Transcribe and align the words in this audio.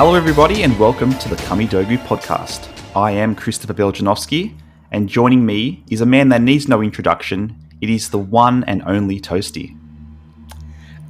Hello, 0.00 0.14
everybody, 0.14 0.62
and 0.62 0.78
welcome 0.78 1.12
to 1.18 1.28
the 1.28 1.36
Kamidogu 1.36 1.98
podcast. 2.06 2.70
I 2.96 3.10
am 3.10 3.34
Christopher 3.34 3.74
Beljanowski, 3.74 4.58
and 4.90 5.06
joining 5.06 5.44
me 5.44 5.84
is 5.90 6.00
a 6.00 6.06
man 6.06 6.30
that 6.30 6.40
needs 6.40 6.66
no 6.66 6.80
introduction. 6.80 7.54
It 7.82 7.90
is 7.90 8.08
the 8.08 8.18
one 8.18 8.64
and 8.64 8.82
only 8.86 9.20
Toasty. 9.20 9.76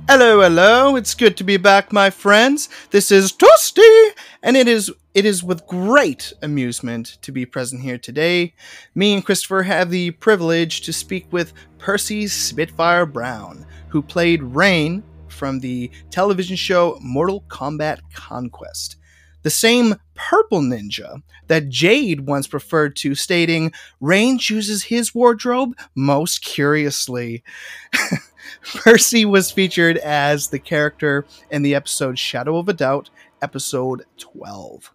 Hello, 0.09 0.41
hello. 0.41 0.97
It's 0.97 1.15
good 1.15 1.37
to 1.37 1.45
be 1.45 1.57
back, 1.57 1.93
my 1.93 2.11
friends. 2.11 2.69
This 2.91 3.12
is 3.12 3.30
Toasty, 3.30 4.09
and 4.43 4.57
it 4.57 4.66
is 4.66 4.91
it 5.15 5.25
is 5.25 5.45
with 5.45 5.69
great 5.69 6.33
amusement 6.43 7.19
to 7.23 7.30
be 7.30 7.47
present 7.47 7.83
here 7.83 7.97
today. 7.97 8.55
Me 8.97 9.15
and 9.15 9.25
Christopher 9.25 9.62
have 9.62 9.91
the 9.91 10.11
privilege 10.11 10.80
to 10.80 10.93
speak 10.93 11.33
with 11.33 11.52
Percy 11.79 12.27
Spitfire 12.27 13.07
Brown, 13.07 13.66
who 13.91 14.02
played 14.02 14.43
Rain 14.43 15.05
from 15.30 15.61
the 15.61 15.91
television 16.11 16.57
show 16.57 16.98
Mortal 17.01 17.45
Kombat 17.48 18.01
Conquest. 18.15 18.97
The 19.43 19.51
same 19.51 19.97
purple 20.15 20.61
ninja 20.61 21.23
that 21.47 21.69
Jade 21.70 22.27
once 22.27 22.53
referred 22.53 22.95
to, 22.97 23.15
stating, 23.15 23.73
Rain 24.01 24.39
chooses 24.39 24.84
his 24.84 25.15
wardrobe 25.15 25.73
most 25.95 26.43
curiously. 26.43 27.43
Percy 28.75 29.25
was 29.25 29.51
featured 29.51 29.97
as 29.98 30.48
the 30.48 30.59
character 30.59 31.25
in 31.51 31.62
the 31.62 31.75
episode 31.75 32.19
Shadow 32.19 32.59
of 32.59 32.69
a 32.69 32.75
Doubt, 32.75 33.09
episode 33.41 34.05
12, 34.19 34.92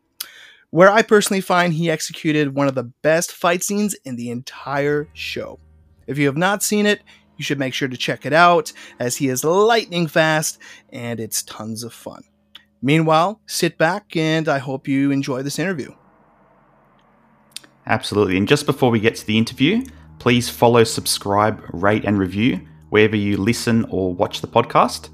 where 0.70 0.92
I 0.92 1.02
personally 1.02 1.42
find 1.42 1.74
he 1.74 1.90
executed 1.90 2.54
one 2.54 2.68
of 2.68 2.76
the 2.76 2.92
best 3.02 3.32
fight 3.32 3.64
scenes 3.64 3.96
in 4.06 4.16
the 4.16 4.30
entire 4.30 5.08
show. 5.14 5.60
If 6.06 6.20
you 6.20 6.28
have 6.28 6.38
not 6.38 6.62
seen 6.62 6.86
it, 6.86 7.02
you 7.38 7.44
should 7.44 7.60
make 7.60 7.74
sure 7.74 7.88
to 7.88 7.98
check 7.98 8.26
it 8.26 8.34
out, 8.34 8.72
as 9.00 9.18
he 9.18 9.30
is 9.30 9.44
lightning 9.44 10.08
fast 10.08 10.60
and 10.92 11.20
it's 11.20 11.44
tons 11.44 11.84
of 11.84 11.94
fun. 11.94 12.24
Meanwhile, 12.82 13.42
sit 13.46 13.78
back 13.78 14.16
and 14.16 14.48
I 14.48 14.60
hope 14.60 14.88
you 14.88 15.12
enjoy 15.12 15.42
this 15.42 15.60
interview. 15.60 15.94
Absolutely. 17.88 18.38
And 18.38 18.48
just 18.48 18.66
before 18.66 18.90
we 18.90 19.00
get 19.00 19.16
to 19.16 19.26
the 19.26 19.38
interview, 19.38 19.84
please 20.20 20.50
follow, 20.50 20.84
subscribe, 20.84 21.62
rate, 21.72 22.06
and 22.06 22.18
review 22.18 22.68
wherever 22.90 23.16
you 23.16 23.38
listen 23.38 23.86
or 23.90 24.14
watch 24.14 24.42
the 24.42 24.48
podcast. 24.48 25.10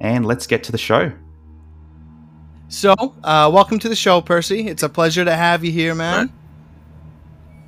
And 0.00 0.26
let's 0.26 0.46
get 0.46 0.62
to 0.64 0.72
the 0.72 0.78
show. 0.78 1.12
So, 2.68 2.94
uh, 3.22 3.50
welcome 3.52 3.78
to 3.78 3.88
the 3.88 3.96
show, 3.96 4.20
Percy. 4.20 4.68
It's 4.68 4.82
a 4.82 4.88
pleasure 4.88 5.24
to 5.24 5.36
have 5.36 5.64
you 5.64 5.70
here, 5.70 5.94
man. 5.94 6.32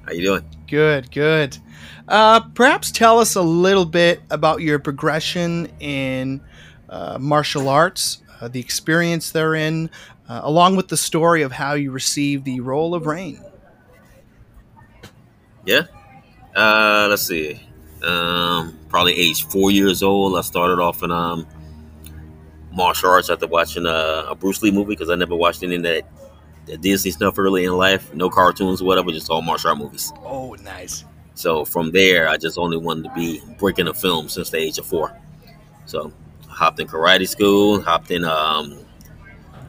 How 0.05 0.13
you 0.13 0.23
doing? 0.23 0.56
Good, 0.67 1.11
good. 1.11 1.59
Uh, 2.09 2.41
perhaps 2.55 2.91
tell 2.91 3.19
us 3.19 3.35
a 3.35 3.43
little 3.43 3.85
bit 3.85 4.21
about 4.31 4.61
your 4.61 4.79
progression 4.79 5.69
in 5.81 6.41
uh, 6.89 7.19
martial 7.21 7.69
arts, 7.69 8.23
uh, 8.41 8.49
the 8.49 8.61
experience 8.61 9.31
therein, 9.31 9.91
uh, 10.29 10.41
along 10.43 10.77
with 10.77 10.89
the 10.89 10.97
story 10.97 11.43
of 11.43 11.53
how 11.53 11.75
you 11.75 11.91
received 11.91 12.45
the 12.45 12.61
role 12.61 12.95
of 12.95 13.07
Rain. 13.07 13.41
Yeah. 15.65 15.83
Uh, 16.55 17.07
let's 17.11 17.23
see. 17.27 17.61
Um, 18.03 18.79
probably 18.89 19.15
age 19.15 19.45
four 19.45 19.71
years 19.71 20.03
old. 20.03 20.39
I 20.39 20.43
started 20.43 20.81
off 20.81 21.03
in 21.03 21.11
um, 21.11 21.47
martial 22.73 23.11
arts 23.11 23.31
after 23.31 23.47
watching 23.47 23.87
a, 23.87 24.27
a 24.29 24.35
Bruce 24.35 24.63
Lee 24.63 24.71
movie 24.71 24.91
because 24.91 25.11
I 25.11 25.17
never 25.17 25.35
watched 25.35 25.63
any 25.63 25.77
of 25.77 25.83
that 25.83 26.05
Disney 26.67 27.13
stuff 27.13 27.39
early 27.39 27.65
in 27.65 27.73
life. 27.73 28.13
No 28.15 28.29
cartoons 28.29 28.83
or 28.83 28.87
whatever, 28.87 29.13
just 29.13 29.31
all 29.31 29.43
martial 29.43 29.71
art 29.71 29.79
movies. 29.79 30.13
Oh, 30.25 30.55
nice. 30.65 31.05
So 31.35 31.65
from 31.65 31.93
there, 31.93 32.29
I 32.29 32.37
just 32.37 32.59
only 32.59 32.77
wanted 32.77 33.05
to 33.05 33.15
be 33.15 33.41
breaking 33.59 33.89
a 33.89 33.95
film 33.95 34.29
since 34.29 34.51
the 34.51 34.59
age 34.59 34.79
of 34.79 34.87
four. 34.87 35.17
So 35.85 36.13
hopped 36.49 36.81
in 36.81 36.89
karate 36.89 37.29
school, 37.29 37.81
hopped 37.83 38.11
in 38.11 38.25
um, 38.25 38.79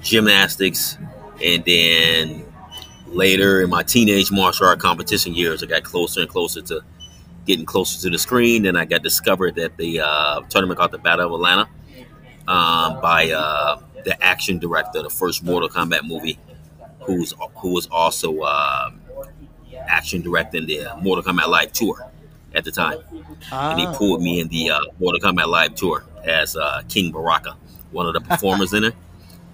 gymnastics, 0.01 0.97
and 1.43 1.63
then 1.65 2.45
later 3.07 3.61
in 3.61 3.69
my 3.69 3.83
teenage 3.83 4.31
martial 4.31 4.67
art 4.67 4.79
competition 4.79 5.35
years, 5.35 5.61
I 5.61 5.67
got 5.67 5.83
closer 5.83 6.21
and 6.21 6.29
closer 6.29 6.61
to 6.61 6.81
getting 7.45 7.65
closer 7.65 8.01
to 8.01 8.09
the 8.09 8.17
screen. 8.17 8.63
Then 8.63 8.75
I 8.75 8.85
got 8.85 9.03
discovered 9.03 9.59
at 9.59 9.77
the 9.77 10.01
uh, 10.01 10.41
tournament 10.49 10.79
called 10.79 10.91
the 10.91 10.97
Battle 10.97 11.27
of 11.27 11.33
Atlanta 11.33 11.69
um, 12.47 13.01
by 13.01 13.31
uh, 13.31 13.79
the 14.05 14.21
action 14.23 14.57
director 14.57 15.03
the 15.03 15.09
first 15.09 15.43
Mortal 15.43 15.69
Kombat 15.69 16.07
movie, 16.07 16.39
who's 17.07 17.33
who 17.55 17.69
was 17.69 17.87
also 17.87 18.41
uh, 18.41 18.91
action 19.87 20.21
directing 20.21 20.67
the 20.67 20.85
Mortal 21.01 21.23
Kombat 21.23 21.47
Live 21.47 21.71
tour 21.71 22.11
at 22.53 22.65
the 22.65 22.71
time, 22.71 22.99
ah. 23.51 23.71
and 23.71 23.79
he 23.79 23.87
pulled 23.97 24.21
me 24.21 24.39
in 24.39 24.49
the 24.49 24.69
uh, 24.69 24.79
Mortal 24.99 25.19
Kombat 25.19 25.47
Live 25.47 25.73
tour 25.75 26.03
as 26.23 26.55
uh, 26.55 26.83
King 26.87 27.11
Baraka, 27.11 27.55
one 27.91 28.05
of 28.05 28.13
the 28.13 28.21
performers 28.21 28.73
in 28.73 28.83
it. 28.83 28.93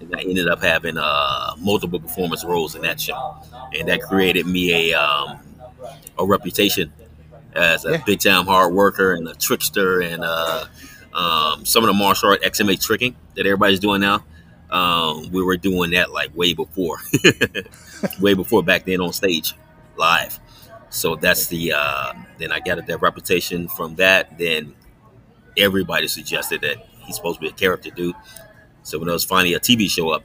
And 0.00 0.16
I 0.16 0.22
ended 0.22 0.48
up 0.48 0.60
having 0.60 0.98
uh, 0.98 1.54
multiple 1.56 2.00
performance 2.00 2.44
roles 2.44 2.74
in 2.74 2.82
that 2.82 3.00
show, 3.00 3.36
and 3.72 3.88
that 3.88 4.02
created 4.02 4.44
me 4.44 4.90
a 4.90 5.00
um, 5.00 5.38
a 6.18 6.26
reputation 6.26 6.92
as 7.54 7.84
a 7.84 7.92
yeah. 7.92 8.02
big 8.04 8.20
time 8.20 8.44
hard 8.44 8.74
worker 8.74 9.12
and 9.12 9.26
a 9.28 9.34
trickster 9.34 10.00
and 10.00 10.22
uh, 10.22 10.66
um, 11.14 11.64
some 11.64 11.84
of 11.84 11.88
the 11.88 11.94
martial 11.94 12.30
art 12.30 12.42
XMA 12.42 12.84
tricking 12.84 13.14
that 13.36 13.46
everybody's 13.46 13.80
doing 13.80 14.00
now. 14.00 14.24
Um, 14.74 15.30
we 15.30 15.40
were 15.40 15.56
doing 15.56 15.92
that 15.92 16.10
like 16.10 16.36
way 16.36 16.52
before, 16.52 16.98
way 18.20 18.34
before 18.34 18.62
back 18.62 18.84
then 18.84 19.00
on 19.00 19.12
stage, 19.12 19.54
live. 19.96 20.40
So 20.90 21.14
that's 21.14 21.46
the 21.46 21.72
uh, 21.76 22.12
then 22.38 22.50
I 22.50 22.58
got 22.58 22.84
that 22.84 23.00
reputation 23.00 23.68
from 23.68 23.94
that. 23.96 24.36
Then 24.36 24.74
everybody 25.56 26.08
suggested 26.08 26.60
that 26.62 26.86
he's 26.98 27.14
supposed 27.16 27.36
to 27.36 27.40
be 27.42 27.48
a 27.48 27.52
character 27.52 27.90
dude. 27.90 28.16
So 28.82 28.98
when 28.98 29.06
there 29.06 29.12
was 29.12 29.24
finally 29.24 29.54
a 29.54 29.60
TV 29.60 29.88
show 29.88 30.10
up, 30.10 30.24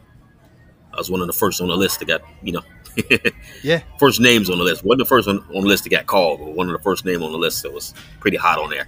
I 0.94 0.98
was 0.98 1.12
one 1.12 1.22
of 1.22 1.28
the 1.28 1.34
first 1.34 1.62
on 1.62 1.68
the 1.68 1.78
list 1.78 2.00
that 2.00 2.08
got 2.08 2.22
you 2.42 2.54
know 2.54 2.64
yeah. 3.64 3.82
First 4.00 4.20
names 4.20 4.50
on 4.50 4.58
the 4.58 4.64
list. 4.64 4.84
wasn't 4.84 5.00
the 5.00 5.06
first 5.06 5.28
one 5.28 5.40
on 5.40 5.62
the 5.62 5.68
list 5.68 5.84
that 5.84 5.90
got 5.90 6.08
called, 6.08 6.40
but 6.40 6.54
one 6.54 6.68
of 6.68 6.74
the 6.74 6.84
first 6.84 7.06
name 7.06 7.24
on 7.24 7.32
the 7.32 7.38
list 7.38 7.64
that 7.64 7.74
was 7.74 7.94
pretty 8.20 8.38
hot 8.38 8.60
on 8.60 8.70
there. 8.70 8.88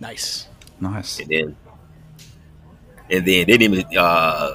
Nice. 0.00 0.48
Nice. 0.80 1.18
And 1.18 1.28
then 1.28 1.56
and 3.10 3.26
then 3.26 3.46
they 3.46 3.58
didn't 3.58 3.74
even 3.74 3.98
uh, 3.98 4.54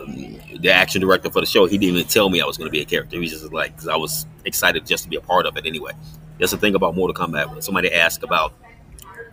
the 0.59 0.71
action 0.71 1.01
director 1.01 1.29
for 1.29 1.41
the 1.41 1.45
show. 1.45 1.65
He 1.65 1.77
didn't 1.77 1.95
even 1.95 2.07
tell 2.07 2.29
me 2.29 2.41
I 2.41 2.45
was 2.45 2.57
going 2.57 2.67
to 2.67 2.71
be 2.71 2.81
a 2.81 2.85
character. 2.85 3.15
He 3.15 3.19
was 3.19 3.31
just 3.31 3.51
like, 3.51 3.73
because 3.75 3.87
I 3.87 3.97
was 3.97 4.25
excited 4.45 4.85
just 4.85 5.03
to 5.03 5.09
be 5.09 5.15
a 5.15 5.21
part 5.21 5.45
of 5.45 5.57
it 5.57 5.65
anyway. 5.65 5.91
That's 6.39 6.51
the 6.51 6.57
thing 6.57 6.75
about 6.75 6.95
Mortal 6.95 7.13
Kombat. 7.13 7.51
When 7.51 7.61
somebody 7.61 7.93
asks 7.93 8.23
about 8.23 8.53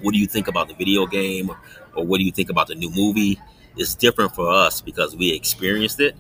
what 0.01 0.13
do 0.13 0.19
you 0.19 0.27
think 0.27 0.49
about 0.49 0.69
the 0.69 0.75
video 0.75 1.07
game, 1.07 1.51
or 1.95 2.05
what 2.05 2.19
do 2.19 2.25
you 2.25 2.33
think 2.33 2.51
about 2.51 2.67
the 2.67 2.75
new 2.75 2.91
movie, 2.91 3.41
it's 3.77 3.95
different 3.95 4.35
for 4.35 4.51
us 4.51 4.81
because 4.81 5.17
we 5.17 5.33
experienced 5.33 6.01
it. 6.01 6.17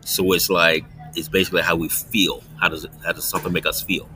So 0.00 0.32
it's 0.32 0.48
like 0.48 0.84
it's 1.14 1.28
basically 1.28 1.62
how 1.62 1.76
we 1.76 1.88
feel. 1.88 2.42
How 2.58 2.68
does 2.68 2.84
it, 2.84 2.90
how 3.04 3.12
does 3.12 3.24
something 3.24 3.52
make 3.52 3.66
us 3.66 3.82
feel? 3.82 4.08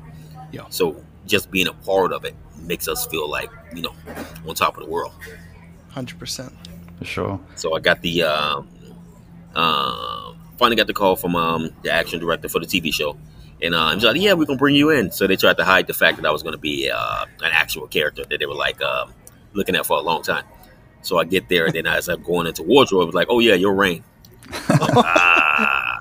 Yeah. 0.52 0.64
So 0.70 1.02
just 1.26 1.50
being 1.50 1.66
a 1.66 1.72
part 1.72 2.12
of 2.12 2.24
it 2.24 2.34
makes 2.62 2.88
us 2.88 3.06
feel 3.06 3.28
like 3.28 3.50
you 3.74 3.82
know 3.82 3.94
on 4.46 4.54
top 4.54 4.76
of 4.76 4.84
the 4.84 4.90
world. 4.90 5.12
Hundred 5.90 6.18
percent. 6.18 6.54
For 7.04 7.10
sure. 7.10 7.40
So 7.54 7.76
I 7.76 7.80
got 7.80 8.00
the 8.00 8.22
um, 8.22 8.68
uh, 9.54 10.32
finally 10.56 10.76
got 10.76 10.86
the 10.86 10.94
call 10.94 11.16
from 11.16 11.36
um, 11.36 11.70
the 11.82 11.92
action 11.92 12.18
director 12.18 12.48
for 12.48 12.60
the 12.60 12.66
TV 12.66 12.92
show, 12.94 13.18
and 13.62 13.74
uh, 13.74 13.92
he's 13.92 14.04
like, 14.04 14.16
"Yeah, 14.16 14.32
we're 14.32 14.46
gonna 14.46 14.58
bring 14.58 14.74
you 14.74 14.88
in." 14.88 15.10
So 15.10 15.26
they 15.26 15.36
tried 15.36 15.58
to 15.58 15.64
hide 15.64 15.86
the 15.86 15.92
fact 15.92 16.16
that 16.16 16.26
I 16.26 16.30
was 16.30 16.42
gonna 16.42 16.56
be 16.56 16.90
uh, 16.90 17.26
an 17.42 17.52
actual 17.52 17.86
character 17.88 18.24
that 18.24 18.38
they 18.38 18.46
were 18.46 18.54
like 18.54 18.80
um, 18.80 19.12
looking 19.52 19.76
at 19.76 19.84
for 19.84 19.98
a 19.98 20.00
long 20.00 20.22
time. 20.22 20.44
So 21.02 21.18
I 21.18 21.24
get 21.24 21.50
there, 21.50 21.66
and 21.66 21.74
then 21.74 21.86
as 21.86 22.08
I'm 22.08 22.22
going 22.22 22.46
into 22.46 22.62
wardrobe, 22.62 23.02
I 23.02 23.04
was 23.04 23.14
like, 23.14 23.26
"Oh 23.28 23.38
yeah, 23.40 23.54
you're 23.54 23.74
Rain." 23.74 24.02
ah, 24.70 26.00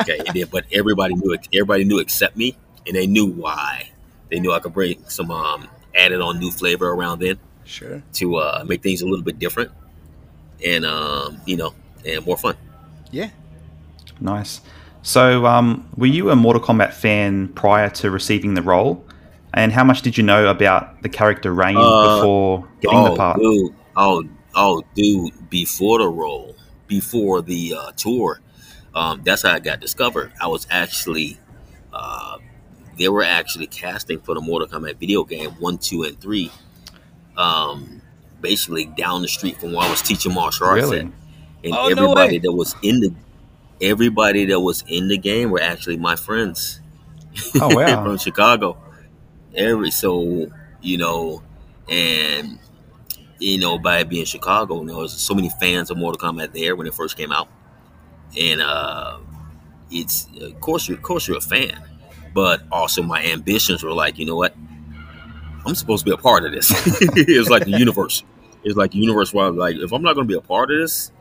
okay, 0.00 0.18
then, 0.34 0.46
but 0.50 0.64
everybody 0.72 1.14
knew 1.14 1.32
it. 1.32 1.46
Everybody 1.52 1.84
knew 1.84 2.00
except 2.00 2.36
me, 2.36 2.56
and 2.88 2.96
they 2.96 3.06
knew 3.06 3.26
why. 3.26 3.90
They 4.30 4.40
knew 4.40 4.52
I 4.52 4.58
could 4.58 4.74
bring 4.74 5.04
some 5.08 5.30
um, 5.30 5.68
added 5.96 6.20
on 6.20 6.40
new 6.40 6.50
flavor 6.50 6.90
around 6.90 7.20
then, 7.20 7.38
sure, 7.64 8.02
to 8.14 8.36
uh, 8.36 8.64
make 8.66 8.82
things 8.82 9.00
a 9.02 9.06
little 9.06 9.24
bit 9.24 9.38
different, 9.38 9.70
and 10.64 10.84
um, 10.84 11.40
you 11.46 11.56
know, 11.56 11.74
and 12.04 12.24
more 12.24 12.36
fun. 12.36 12.56
Yeah, 13.10 13.30
nice. 14.20 14.60
So, 15.02 15.46
um, 15.46 15.88
were 15.96 16.06
you 16.06 16.30
a 16.30 16.36
Mortal 16.36 16.62
Kombat 16.62 16.92
fan 16.92 17.48
prior 17.48 17.88
to 17.90 18.10
receiving 18.10 18.54
the 18.54 18.62
role? 18.62 19.04
And 19.54 19.72
how 19.72 19.82
much 19.82 20.02
did 20.02 20.16
you 20.16 20.22
know 20.22 20.48
about 20.48 21.02
the 21.02 21.08
character 21.08 21.52
Rain 21.52 21.76
uh, 21.76 22.16
before 22.16 22.68
getting 22.80 22.98
oh, 22.98 23.10
the 23.10 23.16
part? 23.16 23.38
Dude, 23.38 23.74
oh, 23.96 24.24
oh, 24.54 24.82
dude! 24.94 25.50
Before 25.50 25.98
the 25.98 26.08
role, 26.08 26.54
before 26.86 27.42
the 27.42 27.74
uh, 27.76 27.92
tour, 27.92 28.40
um, 28.94 29.22
that's 29.24 29.42
how 29.42 29.52
I 29.52 29.58
got 29.58 29.80
discovered. 29.80 30.32
I 30.40 30.46
was 30.46 30.66
actually, 30.70 31.38
uh, 31.92 32.38
they 32.98 33.08
were 33.08 33.24
actually 33.24 33.66
casting 33.66 34.20
for 34.20 34.34
the 34.34 34.40
Mortal 34.40 34.68
Kombat 34.68 34.96
video 34.96 35.24
game 35.24 35.50
one, 35.52 35.78
two, 35.78 36.04
and 36.04 36.20
three. 36.20 36.52
Um, 37.36 37.99
basically 38.40 38.86
down 38.86 39.22
the 39.22 39.28
street 39.28 39.58
from 39.58 39.72
where 39.72 39.86
I 39.86 39.90
was 39.90 40.02
teaching 40.02 40.34
martial 40.34 40.66
arts 40.66 40.82
really? 40.82 40.98
at. 41.00 41.04
and 41.04 41.72
oh, 41.72 41.88
everybody 41.88 42.38
no 42.38 42.50
that 42.50 42.52
was 42.52 42.74
in 42.82 43.00
the 43.00 43.14
everybody 43.80 44.44
that 44.46 44.60
was 44.60 44.84
in 44.86 45.08
the 45.08 45.18
game 45.18 45.50
were 45.50 45.60
actually 45.60 45.96
my 45.96 46.16
friends. 46.16 46.80
Oh 47.60 47.74
wow, 47.76 48.04
from 48.04 48.18
Chicago. 48.18 48.76
Every 49.54 49.90
so 49.90 50.48
you 50.80 50.98
know, 50.98 51.42
and 51.88 52.58
you 53.38 53.58
know 53.58 53.78
by 53.78 54.04
being 54.04 54.24
Chicago, 54.24 54.80
you 54.80 54.86
know, 54.86 54.94
there 54.94 55.02
was 55.02 55.20
so 55.20 55.34
many 55.34 55.50
fans 55.60 55.90
of 55.90 55.96
Mortal 55.96 56.32
Kombat 56.32 56.52
there 56.52 56.76
when 56.76 56.86
it 56.86 56.94
first 56.94 57.16
came 57.16 57.32
out 57.32 57.48
and 58.38 58.60
uh, 58.60 59.18
it's 59.90 60.28
of 60.40 60.60
course, 60.60 60.88
you, 60.88 60.94
of 60.94 61.02
course, 61.02 61.26
you're 61.26 61.38
a 61.38 61.42
fan, 61.42 61.82
but 62.34 62.62
also 62.70 63.02
my 63.02 63.24
ambitions 63.24 63.82
were 63.82 63.92
like, 63.92 64.18
you 64.18 64.26
know 64.26 64.36
what, 64.36 64.54
I'm 65.66 65.74
supposed 65.74 66.04
to 66.04 66.10
be 66.10 66.14
a 66.14 66.18
part 66.18 66.44
of 66.44 66.52
this. 66.52 66.70
it's 67.16 67.50
like 67.50 67.64
the 67.64 67.72
universe. 67.72 68.24
It's 68.64 68.76
like 68.76 68.92
the 68.92 68.98
universe 68.98 69.34
I'm 69.34 69.56
like, 69.56 69.76
if 69.76 69.92
I'm 69.92 70.02
not 70.02 70.14
going 70.14 70.26
to 70.26 70.32
be 70.32 70.38
a 70.38 70.40
part 70.40 70.70
of 70.70 70.78
this, 70.78 71.12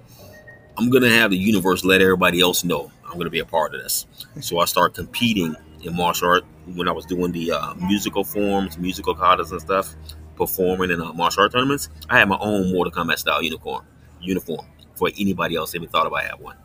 I'm 0.77 0.89
going 0.89 1.03
to 1.03 1.09
have 1.09 1.31
the 1.31 1.37
universe 1.37 1.83
let 1.83 2.01
everybody 2.01 2.41
else 2.41 2.63
know 2.63 2.91
I'm 3.05 3.13
going 3.13 3.25
to 3.25 3.31
be 3.31 3.39
a 3.39 3.45
part 3.45 3.73
of 3.73 3.81
this. 3.81 4.05
So 4.39 4.59
I 4.59 4.65
started 4.65 4.95
competing 4.95 5.55
in 5.81 5.95
martial 5.95 6.29
art 6.29 6.43
when 6.75 6.87
I 6.87 6.91
was 6.91 7.05
doing 7.05 7.31
the 7.31 7.51
uh, 7.51 7.73
musical 7.75 8.23
forms, 8.23 8.77
musical 8.77 9.15
katas 9.15 9.51
and 9.51 9.59
stuff, 9.59 9.95
performing 10.35 10.91
in 10.91 11.01
uh, 11.01 11.11
martial 11.13 11.43
art 11.43 11.51
tournaments. 11.51 11.89
I 12.09 12.19
had 12.19 12.29
my 12.29 12.37
own 12.39 12.71
Mortal 12.71 12.91
Kombat 12.91 13.17
style 13.17 13.41
uniform, 13.41 13.85
uniform 14.21 14.65
for 14.95 15.09
anybody 15.17 15.55
else 15.55 15.73
even 15.75 15.89
thought 15.89 16.05
about 16.05 16.23
having 16.23 16.43
one. 16.43 16.57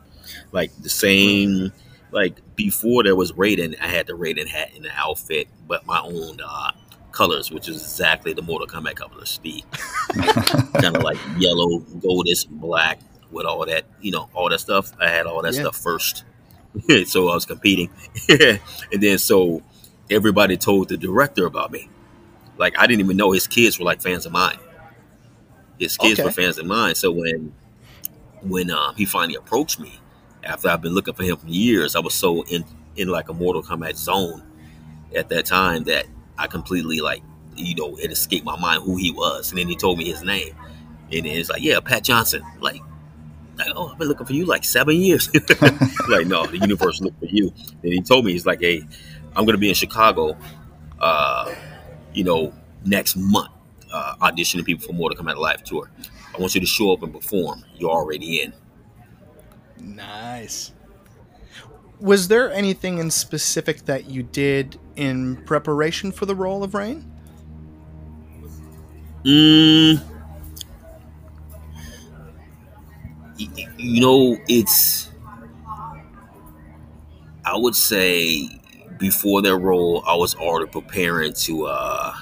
Like 0.51 0.71
the 0.81 0.89
same, 0.89 1.71
like 2.11 2.39
before 2.55 3.03
there 3.03 3.15
was 3.15 3.31
Raiden, 3.33 3.75
I 3.81 3.87
had 3.87 4.07
the 4.07 4.13
Raiden 4.13 4.47
hat 4.47 4.71
and 4.75 4.85
the 4.85 4.91
outfit, 4.95 5.47
but 5.67 5.85
my 5.85 5.99
own 5.99 6.37
uh, 6.45 6.71
colors, 7.15 7.49
which 7.49 7.67
is 7.67 7.81
exactly 7.81 8.33
the 8.33 8.41
Mortal 8.41 8.67
Kombat 8.67 8.95
colors, 8.95 9.39
the 9.41 9.63
kind 10.79 10.95
of 10.95 11.03
like 11.03 11.17
yellow, 11.37 11.79
goldish, 11.79 12.47
black 12.47 12.99
with 13.31 13.45
all 13.45 13.65
that, 13.65 13.85
you 14.01 14.11
know, 14.11 14.29
all 14.33 14.49
that 14.49 14.59
stuff. 14.59 14.91
I 14.99 15.09
had 15.09 15.25
all 15.25 15.41
that 15.41 15.53
yeah. 15.53 15.61
stuff 15.61 15.77
first. 15.77 16.23
so 17.05 17.29
I 17.29 17.33
was 17.33 17.45
competing. 17.45 17.89
and 18.29 18.59
then 19.01 19.17
so 19.17 19.63
everybody 20.09 20.57
told 20.57 20.89
the 20.89 20.97
director 20.97 21.45
about 21.45 21.71
me. 21.71 21.89
Like 22.57 22.77
I 22.77 22.87
didn't 22.87 23.01
even 23.01 23.17
know 23.17 23.31
his 23.31 23.47
kids 23.47 23.79
were 23.79 23.85
like 23.85 24.01
fans 24.01 24.25
of 24.25 24.31
mine. 24.31 24.59
His 25.79 25.97
kids 25.97 26.19
okay. 26.19 26.25
were 26.25 26.31
fans 26.31 26.57
of 26.57 26.65
mine. 26.65 26.95
So 26.95 27.11
when 27.11 27.53
when 28.41 28.69
um, 28.71 28.95
he 28.95 29.05
finally 29.05 29.35
approached 29.35 29.79
me 29.79 29.99
after 30.43 30.69
I've 30.69 30.81
been 30.81 30.93
looking 30.93 31.13
for 31.13 31.23
him 31.23 31.37
for 31.37 31.47
years, 31.47 31.95
I 31.95 31.99
was 31.99 32.13
so 32.13 32.43
in 32.43 32.63
in 32.95 33.07
like 33.07 33.29
a 33.29 33.33
Mortal 33.33 33.63
Kombat 33.63 33.95
zone 33.95 34.43
at 35.15 35.29
that 35.29 35.45
time 35.45 35.83
that 35.85 36.05
I 36.37 36.47
completely 36.47 37.01
like 37.01 37.23
you 37.55 37.75
know 37.75 37.95
it 37.97 38.11
escaped 38.11 38.45
my 38.45 38.59
mind 38.59 38.83
who 38.83 38.97
he 38.97 39.11
was. 39.11 39.51
And 39.51 39.59
then 39.59 39.67
he 39.67 39.75
told 39.75 39.97
me 39.97 40.05
his 40.05 40.23
name, 40.23 40.55
and 41.11 41.25
it's 41.25 41.49
like 41.49 41.61
yeah, 41.61 41.79
Pat 41.79 42.03
Johnson. 42.03 42.43
Like 42.59 42.81
like, 43.57 43.71
oh, 43.75 43.89
I've 43.89 43.97
been 43.97 44.07
looking 44.07 44.25
for 44.25 44.33
you 44.33 44.45
like 44.45 44.63
seven 44.63 44.95
years. 44.97 45.29
like, 46.09 46.27
no, 46.27 46.45
the 46.45 46.57
universe 46.59 47.01
looked 47.01 47.19
for 47.19 47.25
you. 47.25 47.53
And 47.83 47.93
he 47.93 48.01
told 48.01 48.25
me, 48.25 48.33
he's 48.33 48.45
like, 48.45 48.59
hey, 48.59 48.85
I'm 49.35 49.45
to 49.45 49.57
be 49.57 49.69
in 49.69 49.75
Chicago, 49.75 50.37
uh, 50.99 51.53
you 52.13 52.23
know, 52.23 52.53
next 52.85 53.15
month, 53.15 53.51
uh, 53.91 54.15
auditioning 54.21 54.65
people 54.65 54.85
for 54.85 54.93
Mortal 54.93 55.23
Kombat 55.23 55.37
Live 55.37 55.63
Tour. 55.63 55.89
I 56.33 56.37
want 56.39 56.53
you 56.55 56.61
to 56.61 56.67
show 56.67 56.91
up 56.93 57.03
and 57.03 57.13
perform. 57.13 57.63
You're 57.77 57.91
already 57.91 58.41
in. 58.41 58.53
Nice. 59.79 60.73
Was 61.99 62.27
there 62.27 62.51
anything 62.51 62.97
in 62.97 63.09
specific 63.09 63.85
that 63.85 64.09
you 64.09 64.23
did 64.23 64.77
in 64.95 65.37
preparation 65.45 66.11
for 66.11 66.25
the 66.25 66.35
role 66.35 66.63
of 66.63 66.73
Rain? 66.73 67.11
Mm, 69.23 70.01
you 73.37 74.01
know, 74.01 74.37
it's, 74.47 75.09
I 77.43 77.57
would 77.57 77.75
say 77.75 78.49
before 78.97 79.41
that 79.41 79.57
role, 79.57 80.03
I 80.07 80.15
was 80.15 80.35
already 80.35 80.71
preparing 80.71 81.33
to 81.33 81.65
uh, 81.65 82.13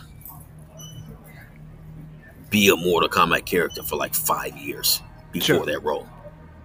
be 2.50 2.70
a 2.70 2.75
Mortal 2.75 3.10
Kombat 3.10 3.46
character 3.46 3.84
for 3.84 3.96
like 3.96 4.14
five 4.14 4.56
years 4.58 5.02
before 5.31 5.58
sure. 5.58 5.66
that 5.66 5.84
role. 5.84 6.08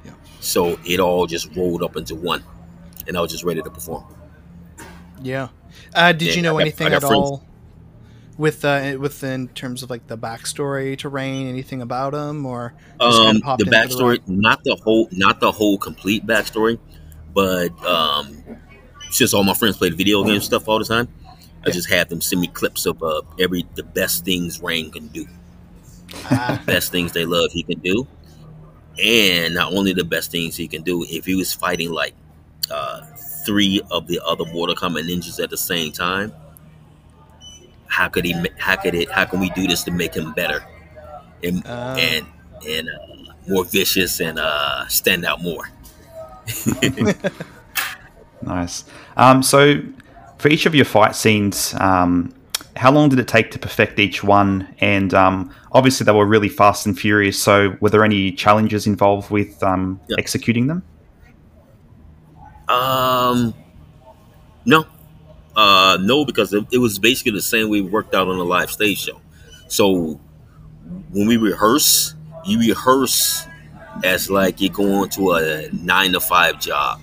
Yeah. 0.04 0.12
So 0.40 0.78
it 0.84 1.00
all 1.00 1.26
just 1.26 1.54
rolled 1.56 1.82
up 1.82 1.96
into 1.96 2.14
one, 2.14 2.42
and 3.06 3.16
I 3.16 3.20
was 3.20 3.32
just 3.32 3.44
ready 3.44 3.62
to 3.62 3.70
perform. 3.70 4.04
Yeah. 5.22 5.48
Uh, 5.94 6.12
did 6.12 6.34
you 6.34 6.42
know 6.42 6.54
got, 6.54 6.62
anything 6.62 6.92
at 6.92 7.00
friends. 7.00 7.14
all 7.14 7.48
with 8.38 8.64
uh, 8.64 8.96
with 8.98 9.22
in 9.24 9.48
terms 9.48 9.82
of 9.82 9.90
like 9.90 10.06
the 10.06 10.16
backstory 10.16 10.96
to 10.98 11.08
Rain, 11.08 11.48
anything 11.48 11.82
about 11.82 12.14
him, 12.14 12.46
or 12.46 12.72
um, 13.00 13.40
the 13.58 13.64
backstory, 13.64 14.24
the 14.24 14.32
not 14.32 14.62
the 14.64 14.76
whole, 14.76 15.08
not 15.10 15.40
the 15.40 15.50
whole 15.50 15.76
complete 15.76 16.24
backstory, 16.24 16.78
but 17.34 17.70
um, 17.84 18.42
since 19.10 19.34
all 19.34 19.42
my 19.42 19.54
friends 19.54 19.76
played 19.76 19.94
video 19.94 20.24
game 20.24 20.40
stuff 20.40 20.68
all 20.68 20.78
the 20.78 20.84
time, 20.84 21.08
I 21.66 21.70
just 21.70 21.90
had 21.90 22.08
them 22.08 22.20
send 22.20 22.40
me 22.40 22.46
clips 22.46 22.86
of 22.86 23.02
uh, 23.02 23.22
every 23.40 23.66
the 23.74 23.82
best 23.82 24.24
things 24.24 24.62
Rain 24.62 24.92
can 24.92 25.08
do, 25.08 25.26
ah. 26.26 26.62
best 26.64 26.92
things 26.92 27.12
they 27.12 27.24
love 27.24 27.50
he 27.50 27.64
can 27.64 27.80
do, 27.80 28.06
and 29.02 29.54
not 29.54 29.72
only 29.72 29.92
the 29.92 30.04
best 30.04 30.30
things 30.30 30.56
he 30.56 30.68
can 30.68 30.82
do. 30.82 31.04
If 31.08 31.24
he 31.24 31.34
was 31.34 31.52
fighting 31.52 31.90
like 31.90 32.14
uh, 32.70 33.02
three 33.48 33.80
of 33.90 34.06
the 34.06 34.20
other 34.24 34.44
Mortal 34.52 34.76
Kombat 34.76 35.08
ninjas 35.08 35.42
at 35.42 35.48
the 35.48 35.56
same 35.56 35.90
time 35.90 36.32
how 37.88 38.08
could 38.08 38.24
he 38.24 38.34
how 38.58 38.76
could 38.76 38.94
it 38.94 39.10
how 39.10 39.24
can 39.24 39.40
we 39.40 39.50
do 39.50 39.66
this 39.66 39.82
to 39.82 39.90
make 39.90 40.14
him 40.14 40.32
better 40.34 40.64
and 41.42 41.66
uh, 41.66 41.96
and 41.98 42.26
and 42.68 42.88
uh, 42.88 43.32
more 43.48 43.64
vicious 43.64 44.20
and 44.20 44.38
uh, 44.38 44.86
stand 44.86 45.24
out 45.24 45.42
more? 45.42 45.68
Nice. 48.40 48.84
Um, 49.16 49.42
so 49.42 49.82
for 50.38 50.48
each 50.48 50.64
of 50.64 50.72
your 50.72 50.84
fight 50.84 51.16
scenes 51.16 51.74
um, 51.80 52.32
how 52.76 52.92
long 52.92 53.08
did 53.08 53.18
it 53.18 53.26
take 53.26 53.50
to 53.50 53.58
perfect 53.58 53.98
each 53.98 54.22
one? 54.22 54.72
And 54.78 55.12
um, 55.12 55.52
obviously 55.72 56.04
they 56.04 56.12
were 56.12 56.24
really 56.24 56.48
fast 56.48 56.86
and 56.86 56.96
furious 56.96 57.42
so 57.42 57.76
were 57.80 57.90
there 57.90 58.04
any 58.04 58.30
challenges 58.30 58.86
involved 58.86 59.32
with 59.32 59.60
um, 59.64 60.00
executing 60.18 60.68
them 60.68 60.84
um 62.68 63.54
no 64.64 64.86
uh, 65.58 65.98
no, 66.00 66.24
because 66.24 66.52
it, 66.52 66.64
it, 66.70 66.78
was 66.78 67.00
basically 67.00 67.32
the 67.32 67.42
same 67.42 67.68
way 67.68 67.80
we 67.80 67.88
worked 67.88 68.14
out 68.14 68.28
on 68.28 68.38
a 68.38 68.44
live 68.44 68.70
stage 68.70 69.00
show. 69.00 69.20
So 69.66 70.20
when 71.10 71.26
we 71.26 71.36
rehearse, 71.36 72.14
you 72.44 72.60
rehearse 72.60 73.44
as 74.04 74.30
like 74.30 74.60
you're 74.60 74.72
going 74.72 75.10
to 75.10 75.32
a 75.32 75.68
nine 75.72 76.12
to 76.12 76.20
five 76.20 76.60
job. 76.60 77.00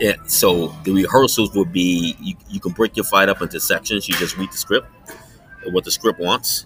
Yeah, 0.00 0.14
so 0.26 0.68
the 0.84 0.92
rehearsals 0.92 1.54
would 1.54 1.70
be 1.70 2.16
you, 2.18 2.34
you 2.48 2.60
can 2.60 2.72
break 2.72 2.96
your 2.96 3.04
fight 3.04 3.28
up 3.28 3.42
into 3.42 3.60
sections. 3.60 4.08
You 4.08 4.14
just 4.14 4.38
read 4.38 4.50
the 4.50 4.56
script, 4.56 4.88
what 5.66 5.84
the 5.84 5.90
script 5.90 6.18
wants, 6.18 6.64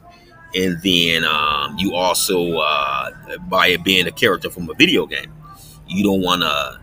and 0.54 0.80
then 0.82 1.24
um, 1.24 1.76
you 1.76 1.96
also 1.96 2.58
uh, 2.58 3.10
by 3.48 3.66
it 3.66 3.82
being 3.82 4.06
a 4.06 4.12
character 4.12 4.48
from 4.48 4.70
a 4.70 4.74
video 4.74 5.06
game, 5.06 5.34
you 5.88 6.04
don't 6.04 6.22
want 6.22 6.42
to 6.42 6.80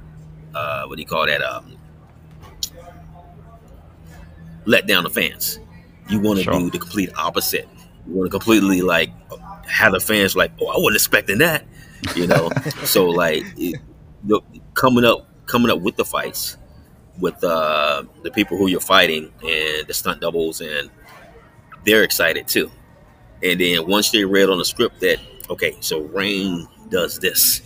uh, 0.56 0.86
what 0.86 0.96
do 0.96 1.02
you 1.02 1.08
call 1.08 1.28
that? 1.28 1.42
Um, 1.42 1.78
let 4.66 4.88
down 4.88 5.04
the 5.04 5.10
fans. 5.10 5.60
You 6.10 6.20
want 6.20 6.40
to 6.40 6.44
sure. 6.44 6.54
do 6.54 6.70
the 6.70 6.80
complete 6.80 7.12
opposite. 7.16 7.68
You 8.08 8.14
want 8.14 8.28
to 8.28 8.32
completely 8.32 8.82
like 8.82 9.12
have 9.68 9.94
the 9.94 10.00
fans 10.00 10.36
like, 10.36 10.52
oh, 10.62 10.68
I 10.68 10.78
wasn't 10.78 10.96
expecting 10.96 11.40
that, 11.40 11.66
you 12.16 12.28
know. 12.28 12.50
so 12.84 13.10
like 13.10 13.44
it, 13.58 13.80
coming 14.74 15.06
up, 15.06 15.28
coming 15.46 15.72
up 15.72 15.82
with 15.82 15.96
the 15.96 16.06
fights 16.06 16.58
with 17.20 17.44
uh, 17.44 18.04
the 18.24 18.32
people 18.32 18.58
who 18.58 18.68
you're 18.68 18.80
fighting 18.80 19.32
and 19.44 19.88
the 19.88 19.94
stunt 19.94 20.22
doubles, 20.22 20.62
and 20.62 20.90
they're 21.86 22.04
excited 22.04 22.48
too. 22.48 22.72
And 23.44 23.60
then 23.60 23.88
once 23.88 24.12
they 24.12 24.26
read 24.26 24.50
on 24.50 24.58
the 24.58 24.66
script 24.66 25.00
that 25.02 25.20
okay, 25.50 25.76
so 25.82 26.02
Rain 26.02 26.68
does 26.90 27.20
this 27.20 27.62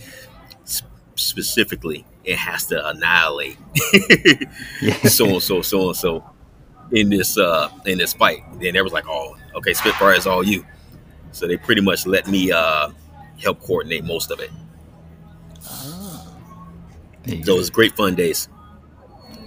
specifically, 1.14 2.04
it 2.24 2.36
has 2.36 2.66
to 2.66 2.88
annihilate 2.88 3.56
so 5.08 5.26
and 5.26 5.42
so, 5.42 5.62
so 5.62 5.88
and 5.88 5.96
so 5.96 6.24
in 6.92 7.08
this 7.08 7.38
uh 7.38 7.70
in 7.86 7.98
this 7.98 8.12
fight. 8.12 8.42
Then 8.60 8.74
they 8.74 8.82
was 8.82 8.92
like, 8.92 9.06
oh, 9.08 9.36
okay, 9.54 9.72
Spitfire 9.72 10.14
is 10.14 10.26
all 10.26 10.44
you. 10.44 10.64
So 11.32 11.46
they 11.46 11.56
pretty 11.56 11.80
much 11.80 12.06
let 12.06 12.26
me 12.26 12.50
uh 12.52 12.90
help 13.40 13.60
coordinate 13.60 14.04
most 14.04 14.30
of 14.30 14.40
it. 14.40 14.50
Ah. 15.64 16.36
So 17.26 17.54
it 17.54 17.58
was 17.58 17.70
great 17.70 17.96
fun 17.96 18.14
days. 18.14 18.48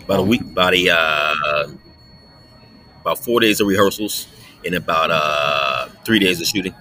About 0.06 0.20
a 0.20 0.24
week, 0.24 0.42
about 0.42 0.74
a 0.74 0.89
uh, 0.89 1.68
about 3.01 3.24
four 3.24 3.39
days 3.39 3.62
of 3.62 3.68
rehearsals 3.68 4.27
and 4.65 4.75
about 4.75 5.12
uh 5.12 5.88
three 6.06 6.20
days 6.20 6.42
of 6.42 6.48
shooting. 6.48 6.75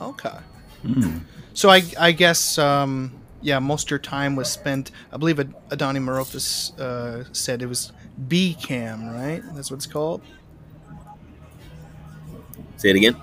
Okay. 0.00 0.38
Mm. 0.84 1.22
So 1.54 1.70
I 1.70 1.82
I 1.98 2.12
guess 2.12 2.58
um 2.58 3.19
yeah, 3.42 3.58
most 3.58 3.86
of 3.86 3.90
your 3.90 3.98
time 3.98 4.36
was 4.36 4.50
spent. 4.50 4.90
I 5.12 5.16
believe 5.16 5.36
Adoni 5.36 5.98
Maropis 5.98 6.78
uh, 6.78 7.24
said 7.32 7.62
it 7.62 7.66
was 7.66 7.92
B 8.28 8.56
cam, 8.60 9.10
right? 9.10 9.42
That's 9.54 9.70
what 9.70 9.78
it's 9.78 9.86
called. 9.86 10.22
Say 12.76 12.90
it 12.90 12.96
again. 12.96 13.16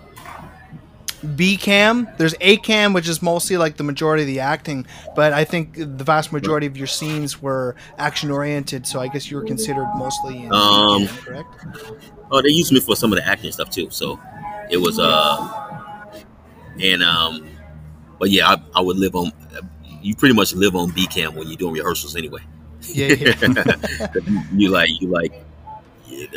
B 1.36 1.58
cam. 1.58 2.08
There's 2.18 2.36
A 2.42 2.58
cam, 2.58 2.94
which 2.94 3.08
is 3.08 3.22
mostly 3.22 3.58
like 3.58 3.78
the 3.78 3.84
majority 3.84 4.24
of 4.24 4.28
the 4.28 4.40
acting, 4.40 4.86
but 5.16 5.34
I 5.34 5.44
think 5.44 5.76
the 5.76 6.04
vast 6.04 6.32
majority 6.32 6.68
of 6.68 6.78
your 6.78 6.88
scenes 6.88 7.42
were 7.42 7.76
action 7.98 8.30
oriented. 8.30 8.86
So 8.86 9.00
I 9.00 9.08
guess 9.08 9.30
you 9.32 9.38
were 9.38 9.44
considered 9.44 9.88
mostly 9.96 10.44
in 10.44 10.54
um, 10.54 11.02
B-cam, 11.02 11.18
correct? 11.18 11.66
Oh, 12.32 12.42
they 12.42 12.50
used 12.50 12.72
me 12.72 12.80
for 12.80 12.96
some 12.96 13.12
of 13.12 13.18
the 13.18 13.26
acting 13.26 13.52
stuff 13.52 13.72
too. 13.72 13.90
So 13.90 14.20
it 14.70 14.78
was 14.78 15.00
uh, 15.00 16.22
and 16.80 17.02
um, 17.02 17.50
but 18.20 18.30
yeah, 18.30 18.50
I, 18.50 18.62
I 18.76 18.82
would 18.82 18.98
live 18.98 19.16
on. 19.16 19.32
You 20.02 20.16
pretty 20.16 20.36
much 20.36 20.54
live 20.54 20.76
on 20.76 20.92
B 20.92 21.08
cam 21.08 21.36
when 21.36 21.48
you're 21.48 21.58
doing 21.58 21.74
rehearsals 21.74 22.16
anyway. 22.16 22.42
Yeah, 22.82 23.08
yeah. 23.08 23.36
you 24.54 24.70
like 24.70 24.90
you 25.02 25.10
like 25.10 25.34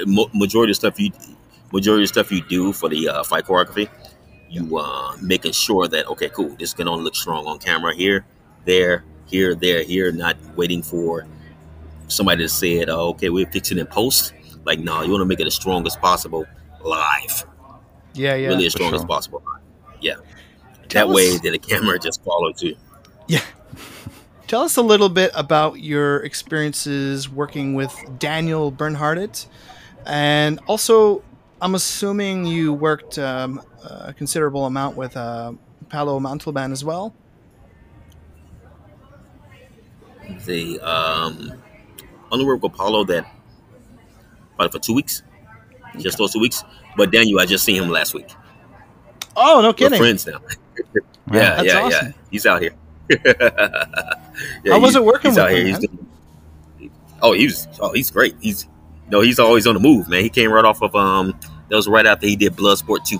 majority 0.07 0.73
of 0.73 0.77
stuff 0.77 0.99
you 0.99 1.13
majority 1.73 2.05
of 2.05 2.09
stuff 2.09 2.33
you 2.33 2.43
do 2.43 2.73
for 2.73 2.89
the 2.89 3.09
uh, 3.09 3.23
fight 3.25 3.45
choreography. 3.45 3.89
You 4.49 4.79
uh, 4.79 5.17
making 5.23 5.53
sure 5.53 5.87
that 5.89 6.07
okay, 6.09 6.29
cool. 6.31 6.57
This 6.59 6.75
can 6.75 6.89
only 6.89 7.05
look 7.05 7.15
strong 7.15 7.47
on 7.47 7.59
camera 7.59 7.95
here, 7.95 8.25
there, 8.65 9.05
here, 9.27 9.55
there, 9.55 9.83
here. 9.83 10.11
Not 10.11 10.37
waiting 10.57 10.83
for 10.83 11.27
somebody 12.09 12.45
to 12.45 12.49
say 12.49 12.79
it. 12.79 12.89
Oh, 12.89 13.11
okay, 13.11 13.31
we're 13.31 13.47
fixing 13.47 13.79
it 13.79 13.83
in 13.83 13.87
post. 13.87 14.35
Like, 14.65 14.81
no, 14.81 15.03
you 15.03 15.11
want 15.11 15.23
to 15.23 15.27
make 15.27 15.41
it 15.41 15.47
as 15.47 15.55
strong 15.55 15.87
as 15.87 15.97
possible 15.97 16.47
live. 16.83 17.45
yeah, 18.15 18.35
yeah. 18.35 18.49
really 18.49 18.67
as 18.67 18.73
for 18.73 18.79
strong 18.79 18.95
as 18.95 19.05
possible. 19.05 19.43
Yeah. 20.01 20.15
Tell 20.89 21.09
that 21.09 21.15
way, 21.15 21.37
that 21.39 21.51
the 21.51 21.59
camera 21.59 21.99
just 21.99 22.23
follows 22.25 22.63
you. 22.63 22.77
Tell 24.47 24.63
us 24.63 24.77
a 24.77 24.83
little 24.83 25.09
bit 25.09 25.31
about 25.35 25.79
your 25.81 26.19
experiences 26.25 27.29
working 27.29 27.75
with 27.75 27.95
Daniel 28.19 28.71
Bernhardt, 28.73 29.47
and 30.07 30.59
also, 30.67 31.23
I'm 31.63 31.75
assuming 31.77 32.47
you 32.47 32.73
worked 32.73 33.17
um, 33.19 33.63
a 33.85 34.13
considerable 34.13 34.67
amount 34.67 34.97
with 34.97 35.17
uh, 35.17 35.53
Paolo 35.89 36.19
Montalban 36.19 36.73
as 36.73 36.85
well. 36.85 37.15
The 40.47 40.81
um, 40.81 41.53
only 42.33 42.45
work 42.45 42.63
with 42.63 42.73
Paolo 42.73 43.05
that 43.05 43.27
probably 44.57 44.73
for 44.79 44.85
two 44.85 44.95
weeks, 44.95 45.23
just 45.99 46.19
those 46.19 46.33
two 46.33 46.41
weeks. 46.41 46.65
But 46.97 47.11
Daniel, 47.13 47.41
I 47.41 47.47
just 47.47 47.65
seen 47.65 47.83
him 47.83 47.89
last 47.89 48.15
week. 48.15 48.29
Oh, 49.37 49.61
no 49.61 49.69
We're 49.69 49.75
kidding! 49.75 49.99
friends 49.99 50.27
now. 50.27 50.41
yeah, 50.95 51.57
That's 51.57 51.65
yeah, 51.67 51.81
awesome. 51.81 52.07
yeah. 52.09 52.13
He's 52.31 52.47
out 52.47 52.63
here. 52.63 52.73
yeah, 53.25 54.73
How 54.73 54.81
was 54.81 54.91
he's- 54.91 54.97
it 54.97 55.05
working 55.05 55.31
he's 55.33 55.37
with 55.37 55.45
out 55.45 55.51
him, 55.51 55.57
here. 55.57 55.67
He's 55.67 55.79
doing- 55.79 56.07
oh, 57.23 57.33
he 57.33 57.45
was. 57.47 57.69
Oh, 57.81 57.93
he's 57.93 58.11
great. 58.11 58.35
He's 58.41 58.67
no, 59.11 59.21
he's 59.21 59.39
always 59.39 59.67
on 59.67 59.75
the 59.75 59.81
move, 59.81 60.09
man. 60.09 60.23
He 60.23 60.29
came 60.31 60.53
right 60.53 60.65
off 60.65 60.83
of 60.83 60.95
um. 60.95 61.39
That 61.69 61.77
was 61.77 61.87
right 61.89 62.05
after 62.07 62.27
he 62.27 62.35
did 62.37 62.55
Bloodsport 62.55 63.05
two. 63.05 63.19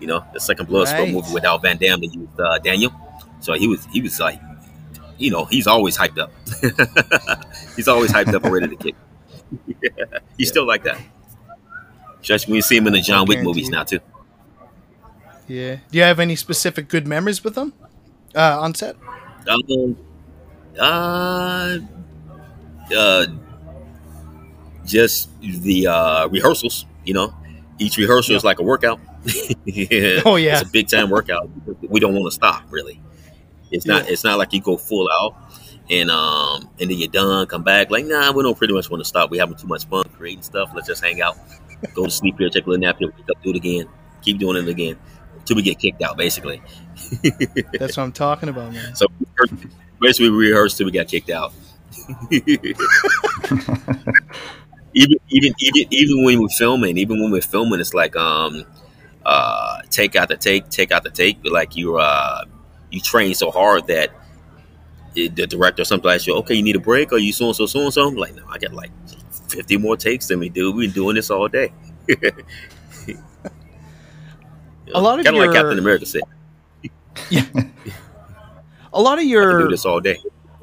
You 0.00 0.06
know, 0.08 0.24
the 0.32 0.40
second 0.40 0.66
Bloodsport 0.68 0.92
Right. 0.98 1.12
movie 1.12 1.32
without 1.32 1.62
Van 1.62 1.76
Damme 1.76 2.00
that 2.00 2.12
used 2.14 2.40
uh, 2.40 2.58
Daniel. 2.58 2.92
So 3.40 3.52
he 3.54 3.66
was 3.68 3.84
he 3.92 4.00
was 4.02 4.18
like, 4.20 4.40
you 5.18 5.30
know, 5.30 5.44
he's 5.44 5.66
always 5.66 5.96
hyped 5.96 6.18
up. 6.18 6.32
he's 7.76 7.86
always 7.88 8.12
hyped 8.12 8.34
up 8.34 8.44
and 8.44 8.52
ready 8.52 8.68
to 8.68 8.76
kick. 8.76 8.94
He's 10.36 10.48
still 10.48 10.66
like 10.66 10.82
that. 10.84 11.00
Just 12.20 12.48
when 12.48 12.56
you 12.56 12.62
see 12.62 12.76
him 12.76 12.86
in 12.88 12.92
the 12.94 13.00
John 13.00 13.26
Wick 13.26 13.42
movies 13.42 13.68
now 13.70 13.84
too. 13.84 14.00
Yeah. 15.46 15.76
Do 15.90 15.98
you 15.98 16.02
have 16.02 16.18
any 16.18 16.34
specific 16.34 16.88
good 16.88 17.06
memories 17.06 17.44
with 17.44 17.56
him 17.56 17.72
uh, 18.36 18.60
on 18.60 18.74
set? 18.74 18.96
Um, 19.48 19.96
uh, 20.78 21.78
uh, 22.94 23.26
just 24.84 25.28
the 25.40 25.86
uh, 25.86 26.28
rehearsals. 26.28 26.86
You 27.04 27.14
know, 27.14 27.34
each 27.78 27.96
rehearsal 27.96 28.36
is 28.36 28.44
like 28.44 28.58
a 28.58 28.62
workout. 28.62 29.00
yeah, 29.64 30.20
Oh, 30.24 30.36
yeah. 30.36 30.60
it's 30.60 30.68
a 30.68 30.72
big 30.72 30.88
time 30.88 31.10
workout. 31.10 31.48
We 31.88 32.00
don't 32.00 32.14
want 32.14 32.26
to 32.26 32.34
stop. 32.34 32.64
Really, 32.70 33.00
it's 33.70 33.86
not. 33.86 34.04
Yeah. 34.04 34.12
It's 34.12 34.24
not 34.24 34.38
like 34.38 34.52
you 34.52 34.60
go 34.60 34.76
full 34.76 35.08
out 35.20 35.34
and 35.88 36.10
um 36.10 36.68
and 36.80 36.90
then 36.90 36.98
you're 36.98 37.08
done. 37.08 37.46
Come 37.46 37.62
back 37.62 37.90
like 37.90 38.06
nah. 38.06 38.32
We 38.32 38.42
don't 38.42 38.56
pretty 38.58 38.74
much 38.74 38.90
want 38.90 39.00
to 39.00 39.04
stop. 39.04 39.30
We 39.30 39.38
having 39.38 39.56
too 39.56 39.66
much 39.68 39.86
fun 39.86 40.04
creating 40.16 40.42
stuff. 40.42 40.70
Let's 40.74 40.86
just 40.88 41.02
hang 41.02 41.20
out, 41.22 41.36
go 41.94 42.04
to 42.04 42.10
sleep 42.10 42.36
here, 42.38 42.48
take 42.50 42.66
a 42.66 42.70
little 42.70 42.80
nap 42.80 42.98
here, 42.98 43.08
wake 43.16 43.30
up, 43.30 43.42
do 43.42 43.50
it 43.50 43.56
again, 43.56 43.86
keep 44.22 44.38
doing 44.38 44.56
it 44.56 44.68
again 44.68 44.98
until 45.46 45.56
we 45.56 45.62
get 45.62 45.78
kicked 45.78 46.02
out. 46.02 46.16
Basically. 46.16 46.60
That's 47.78 47.96
what 47.96 48.04
I'm 48.04 48.12
talking 48.12 48.48
about, 48.48 48.72
man. 48.72 48.96
So 48.96 49.06
basically, 50.00 50.30
we 50.30 50.48
rehearsed 50.48 50.76
till 50.76 50.86
we 50.86 50.92
got 50.92 51.08
kicked 51.08 51.30
out. 51.30 51.52
even 52.30 52.74
even 54.92 55.54
even 55.58 55.86
even 55.90 56.24
when 56.24 56.42
we're 56.42 56.48
filming, 56.48 56.98
even 56.98 57.22
when 57.22 57.30
we're 57.30 57.40
filming, 57.40 57.80
it's 57.80 57.94
like 57.94 58.16
um 58.16 58.64
uh 59.24 59.80
take 59.90 60.16
out 60.16 60.28
the 60.28 60.36
take, 60.36 60.68
take 60.68 60.90
out 60.90 61.04
the 61.04 61.10
take. 61.10 61.42
But 61.42 61.52
Like 61.52 61.76
you 61.76 61.96
uh 61.96 62.44
you 62.90 63.00
train 63.00 63.34
so 63.34 63.50
hard 63.50 63.86
that 63.86 64.10
it, 65.14 65.36
the 65.36 65.46
director 65.46 65.84
sometimes 65.84 66.26
you 66.26 66.34
okay, 66.36 66.54
you 66.54 66.62
need 66.62 66.76
a 66.76 66.80
break, 66.80 67.12
or 67.12 67.18
you 67.18 67.32
so 67.32 67.46
and 67.46 67.56
so 67.56 67.66
so 67.66 67.82
and 67.82 67.92
so. 67.92 68.08
I'm 68.08 68.16
like, 68.16 68.34
no, 68.34 68.44
I 68.48 68.58
got 68.58 68.74
like 68.74 68.90
fifty 69.48 69.76
more 69.76 69.96
takes 69.96 70.26
than 70.26 70.40
me, 70.40 70.48
dude. 70.48 70.74
We've 70.74 70.92
been 70.92 70.94
doing 70.94 71.14
this 71.14 71.30
all 71.30 71.48
day. 71.48 71.72
A 74.96 75.00
lot 75.00 75.18
of 75.18 75.24
kind 75.24 75.36
of 75.36 75.40
like 75.40 75.46
your- 75.46 75.54
Captain 75.54 75.78
America 75.78 76.06
said, 76.06 76.22
Yeah, 77.30 77.44
A 78.92 79.00
lot 79.00 79.18
of 79.18 79.24
your 79.24 79.50
I 79.50 79.52
can 79.60 79.60
do 79.66 79.70
this 79.70 79.84
all 79.84 80.00
day. 80.00 80.18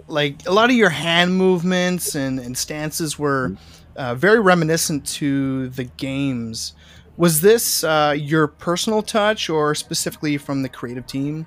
like 0.07 0.45
a 0.47 0.51
lot 0.51 0.69
of 0.69 0.75
your 0.75 0.89
hand 0.89 1.35
movements 1.35 2.15
and, 2.15 2.39
and 2.39 2.57
stances 2.57 3.17
were 3.19 3.55
uh, 3.95 4.15
very 4.15 4.39
reminiscent 4.39 5.05
to 5.05 5.69
the 5.69 5.83
games. 5.83 6.73
Was 7.15 7.41
this 7.41 7.83
uh, 7.83 8.15
your 8.17 8.47
personal 8.47 9.03
touch 9.03 9.49
or 9.49 9.75
specifically 9.75 10.37
from 10.37 10.63
the 10.63 10.69
creative 10.69 11.05
team? 11.05 11.45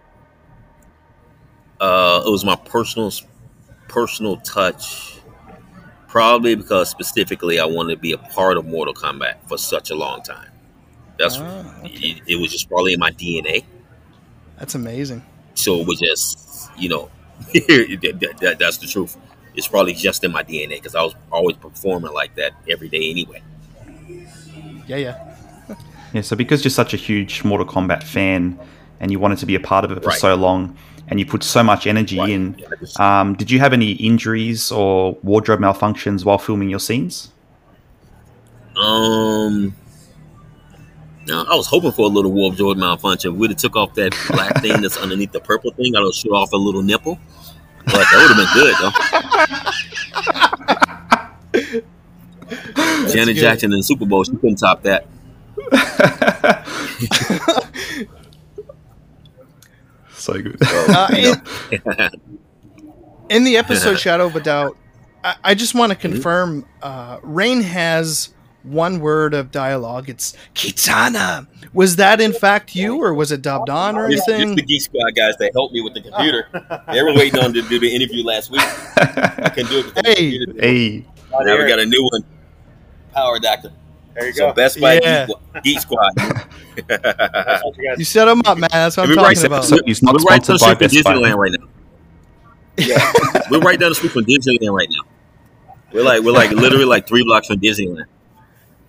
Uh, 1.80 2.22
it 2.24 2.30
was 2.30 2.44
my 2.44 2.54
personal 2.56 3.12
personal 3.88 4.36
touch, 4.38 5.18
probably 6.08 6.54
because 6.54 6.88
specifically 6.88 7.58
I 7.58 7.64
wanted 7.66 7.96
to 7.96 8.00
be 8.00 8.12
a 8.12 8.18
part 8.18 8.56
of 8.56 8.64
Mortal 8.66 8.94
Kombat 8.94 9.36
for 9.48 9.58
such 9.58 9.90
a 9.90 9.94
long 9.96 10.22
time. 10.22 10.50
That's 11.18 11.38
Ah, 11.38 11.80
okay. 11.84 11.88
it, 11.94 12.22
it 12.26 12.36
was 12.36 12.52
just 12.52 12.68
probably 12.68 12.92
in 12.92 13.00
my 13.00 13.10
DNA. 13.12 13.64
That's 14.58 14.74
amazing. 14.74 15.22
So 15.54 15.80
it 15.80 15.86
was 15.86 15.98
just 16.00 16.70
you 16.78 16.88
know 16.88 17.10
that, 17.54 18.18
that- 18.20 18.38
that- 18.40 18.58
that's 18.58 18.78
the 18.78 18.86
truth. 18.86 19.16
It's 19.54 19.66
probably 19.68 19.94
just 19.94 20.22
in 20.24 20.32
my 20.32 20.42
DNA 20.42 20.70
because 20.76 20.94
I 20.94 21.02
was 21.02 21.14
always 21.32 21.56
performing 21.56 22.12
like 22.12 22.34
that 22.36 22.52
every 22.68 22.90
day 22.90 23.08
anyway. 23.10 23.42
Yeah, 24.86 24.96
yeah. 24.96 25.36
Yeah, 26.12 26.20
so 26.20 26.36
because 26.36 26.62
you're 26.62 26.70
such 26.70 26.92
a 26.92 26.98
huge 26.98 27.42
Mortal 27.42 27.66
Kombat 27.66 28.02
fan 28.02 28.58
and 29.00 29.10
you 29.10 29.18
wanted 29.18 29.38
to 29.38 29.46
be 29.46 29.54
a 29.54 29.60
part 29.60 29.84
of 29.86 29.90
it 29.92 30.02
for 30.02 30.10
Right. 30.10 30.18
so 30.18 30.34
long 30.34 30.76
and 31.08 31.18
you 31.18 31.24
put 31.26 31.42
so 31.42 31.62
much 31.62 31.86
energy 31.86 32.18
Right. 32.18 32.28
in, 32.30 32.54
Yeah, 32.58 32.68
just- 32.80 33.00
um, 33.00 33.34
did 33.34 33.50
you 33.50 33.58
have 33.58 33.72
any 33.72 33.92
injuries 33.92 34.70
or 34.70 35.16
wardrobe 35.22 35.60
malfunctions 35.60 36.24
while 36.24 36.38
filming 36.38 36.68
your 36.68 36.80
scenes? 36.80 37.30
Um, 38.76 39.74
no, 41.26 41.44
I 41.44 41.54
was 41.54 41.66
hoping 41.66 41.92
for 41.92 42.02
a 42.02 42.08
little 42.08 42.32
Warp 42.32 42.56
Jordan 42.56 42.80
malfunction. 42.80 43.38
We'd 43.38 43.50
have 43.50 43.58
took 43.58 43.76
off 43.76 43.92
that 43.94 44.16
black 44.28 44.56
thing 44.62 44.80
that's 44.80 44.96
underneath 44.96 45.32
the 45.32 45.40
purple 45.40 45.72
thing. 45.72 45.94
I'd 45.96 46.00
have 46.00 46.14
shoot 46.14 46.32
off 46.32 46.52
a 46.52 46.56
little 46.56 46.82
nipple, 46.82 47.18
but 47.84 47.92
that 47.92 48.22
would 48.22 48.36
have 48.36 48.42
been 48.42 48.46
good 48.54 48.74
though. 53.04 53.12
Janet 53.12 53.34
good. 53.34 53.40
Jackson 53.40 53.72
in 53.72 53.78
the 53.78 53.82
Super 53.82 54.06
Bowl, 54.06 54.24
she 54.24 54.32
couldn't 54.32 54.56
top 54.56 54.82
that. 54.82 55.06
So 60.26 60.42
good. 60.42 60.56
Uh, 60.60 61.08
in, 61.16 61.34
in 63.28 63.44
the 63.44 63.58
episode 63.58 63.94
Shadow 64.00 64.26
of 64.26 64.34
a 64.34 64.40
Doubt, 64.40 64.76
I, 65.22 65.36
I 65.44 65.54
just 65.54 65.74
want 65.74 65.92
to 65.92 65.96
confirm 65.96 66.66
uh, 66.82 67.20
Rain 67.22 67.60
has 67.60 68.34
one 68.66 69.00
word 69.00 69.34
of 69.34 69.50
dialogue. 69.50 70.08
It's 70.08 70.34
Kitana. 70.54 71.46
Was 71.72 71.96
that 71.96 72.20
in 72.20 72.32
fact 72.32 72.74
you, 72.74 72.96
or 73.02 73.12
was 73.14 73.32
it 73.32 73.42
dubbed 73.42 73.68
on 73.70 73.96
or 73.96 74.06
It's, 74.10 74.20
it's 74.20 74.28
anything? 74.28 74.56
the 74.56 74.62
Geek 74.62 74.82
Squad 74.82 75.10
guys 75.16 75.36
that 75.38 75.52
helped 75.54 75.74
me 75.74 75.80
with 75.82 75.94
the 75.94 76.00
computer. 76.02 76.48
They 76.92 77.02
were 77.02 77.14
waiting 77.14 77.40
on 77.40 77.52
to 77.54 77.62
do 77.62 77.78
the 77.78 77.94
interview 77.94 78.24
last 78.24 78.50
week. 78.50 78.60
I 78.62 79.50
couldn't 79.54 79.70
do 79.70 79.78
it. 79.80 79.86
because 79.86 79.92
the 79.94 80.02
Hey. 80.06 80.38
computer. 80.38 80.54
hey, 80.60 81.04
Now 81.32 81.58
we 81.62 81.68
got 81.68 81.78
a 81.78 81.86
new 81.86 82.02
one. 82.12 82.22
Power 83.14 83.38
Doctor. 83.38 83.72
There 84.14 84.26
you 84.26 84.32
So 84.32 84.48
go. 84.48 84.52
Best 84.54 84.80
Buy 84.80 85.00
Yeah. 85.02 85.26
Geek, 85.26 85.36
Geek 85.64 85.80
Squad. 85.80 86.12
You 86.76 87.94
You 87.98 88.04
set 88.04 88.26
them 88.26 88.42
up, 88.44 88.58
man. 88.58 88.68
That's 88.70 88.96
what 88.96 89.08
I'm 89.08 89.14
talking 89.16 89.44
about. 89.46 89.64
so 89.64 89.78
he's 89.86 90.02
not 90.02 90.14
We're 90.14 90.24
right 90.30 90.42
down 90.42 90.54
the 90.54 90.58
street 90.58 90.78
from 90.78 90.88
Disneyland 90.88 91.36
right 91.36 91.52
now. 91.58 91.66
Yeah, 92.78 93.12
we're 93.50 93.60
right 93.60 93.80
down 93.80 93.88
the 93.90 93.94
street 93.94 94.12
from 94.12 94.24
Disneyland 94.26 94.76
right 94.76 94.88
now. 94.90 95.02
We're 95.92 96.02
like 96.02 96.22
we're 96.22 96.32
like 96.32 96.50
literally 96.50 96.84
like 96.84 97.06
three 97.06 97.24
blocks 97.24 97.46
from 97.46 97.58
Disneyland. 97.60 98.04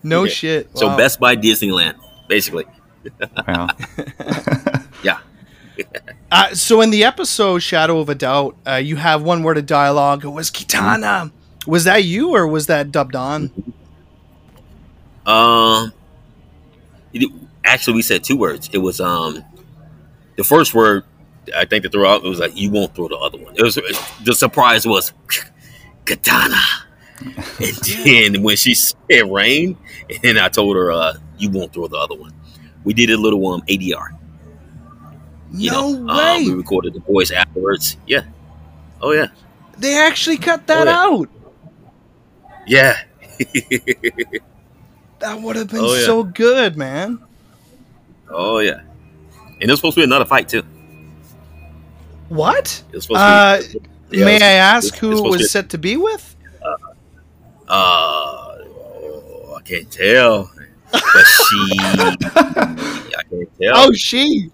No 0.08 0.24
Yeah. 0.24 0.32
shit. 0.32 0.78
So 0.78 0.88
Wow. 0.88 0.98
Best 0.98 1.20
Buy 1.20 1.36
Disneyland, 1.36 1.96
basically. 2.28 2.66
Wow. 3.48 3.68
Yeah. 5.04 5.20
Uh, 6.32 6.54
so 6.56 6.82
in 6.82 6.90
the 6.90 7.04
episode 7.04 7.60
Shadow 7.60 8.00
of 8.00 8.10
a 8.10 8.16
Doubt, 8.16 8.58
uh, 8.68 8.76
you 8.76 8.96
have 8.96 9.22
one 9.22 9.44
word 9.44 9.58
of 9.58 9.66
dialogue. 9.68 10.26
It 10.26 10.30
was 10.30 10.50
Kitana. 10.50 11.32
Was 11.68 11.84
that 11.84 12.04
you, 12.04 12.34
or 12.36 12.48
was 12.48 12.66
that 12.68 12.92
dubbed 12.92 13.16
on? 13.16 13.52
Um, 15.26 15.94
it- 17.14 17.32
actually, 17.64 17.96
we 17.96 18.02
said 18.02 18.24
two 18.24 18.38
words. 18.38 18.70
It 18.74 18.80
was 18.80 19.00
um, 19.00 19.44
the 20.36 20.44
first 20.44 20.74
word. 20.74 21.04
I 21.56 21.66
think 21.66 21.84
that 21.84 21.92
throughout 21.92 22.26
it 22.26 22.28
was 22.28 22.40
like 22.40 22.58
you 22.58 22.72
won't 22.72 22.94
throw 22.96 23.08
the 23.08 23.16
other 23.18 23.38
one. 23.38 23.54
It 23.56 23.64
was 23.64 23.76
the 24.24 24.34
surprise 24.36 24.86
was 24.88 25.14
Kitana, 26.06 26.62
and 27.60 28.36
then 28.36 28.44
when 28.44 28.56
she 28.58 28.74
said 28.74 29.32
rain, 29.32 29.78
and 30.24 30.38
I 30.40 30.50
told 30.50 30.76
her 30.76 30.92
uh, 30.92 31.14
you 31.38 31.50
won't 31.50 31.74
throw 31.74 31.88
the 31.88 31.98
other 31.98 32.16
one. 32.16 32.34
We 32.84 32.94
did 32.94 33.10
a 33.10 33.18
little 33.18 33.46
um 33.48 33.62
ADR. 33.62 34.18
You 35.54 35.72
no 35.72 35.92
know, 35.94 36.14
way. 36.16 36.36
Um, 36.38 36.46
we 36.46 36.54
recorded 36.54 36.94
the 36.94 37.00
voice 37.00 37.32
afterwards. 37.32 37.98
Yeah. 38.06 38.26
Oh 39.02 39.12
yeah. 39.14 39.28
They 39.78 39.98
actually 39.98 40.38
cut 40.38 40.68
that 40.68 40.88
Oh, 40.88 41.28
yeah. 42.68 42.96
out. 42.96 43.04
Yeah. 44.20 44.42
That 45.20 45.42
would 45.42 45.56
have 45.56 45.70
been 45.70 45.80
Oh, 45.80 45.96
yeah. 45.96 46.06
so 46.06 46.24
good, 46.24 46.78
man. 46.78 47.18
oh 48.30 48.60
yeah. 48.60 48.82
And 49.60 49.68
there's 49.68 49.80
supposed 49.80 49.96
to 49.96 50.02
be 50.02 50.04
another 50.04 50.26
fight 50.26 50.48
too. 50.48 50.62
What? 52.30 52.84
It 52.92 52.96
was 52.96 53.04
supposed 53.06 53.20
Uh, 53.22 53.58
to 53.62 53.80
be, 54.10 54.18
yeah, 54.20 54.26
May 54.26 54.36
it's- 54.36 54.48
I 54.48 54.54
ask 54.54 54.88
it's 54.90 54.98
who 55.00 55.26
it 55.26 55.30
was 55.30 55.38
be- 55.42 55.48
set 55.48 55.70
to 55.70 55.78
be 55.80 55.98
with? 55.98 56.36
Uh, 57.68 58.58
oh, 58.60 59.56
I 59.58 59.62
can't 59.62 59.90
tell. 59.92 60.52
But 60.92 61.02
she, 61.04 61.78
I 61.80 63.24
can't 63.30 63.60
tell. 63.60 63.74
Oh, 63.76 63.92
she. 63.94 64.50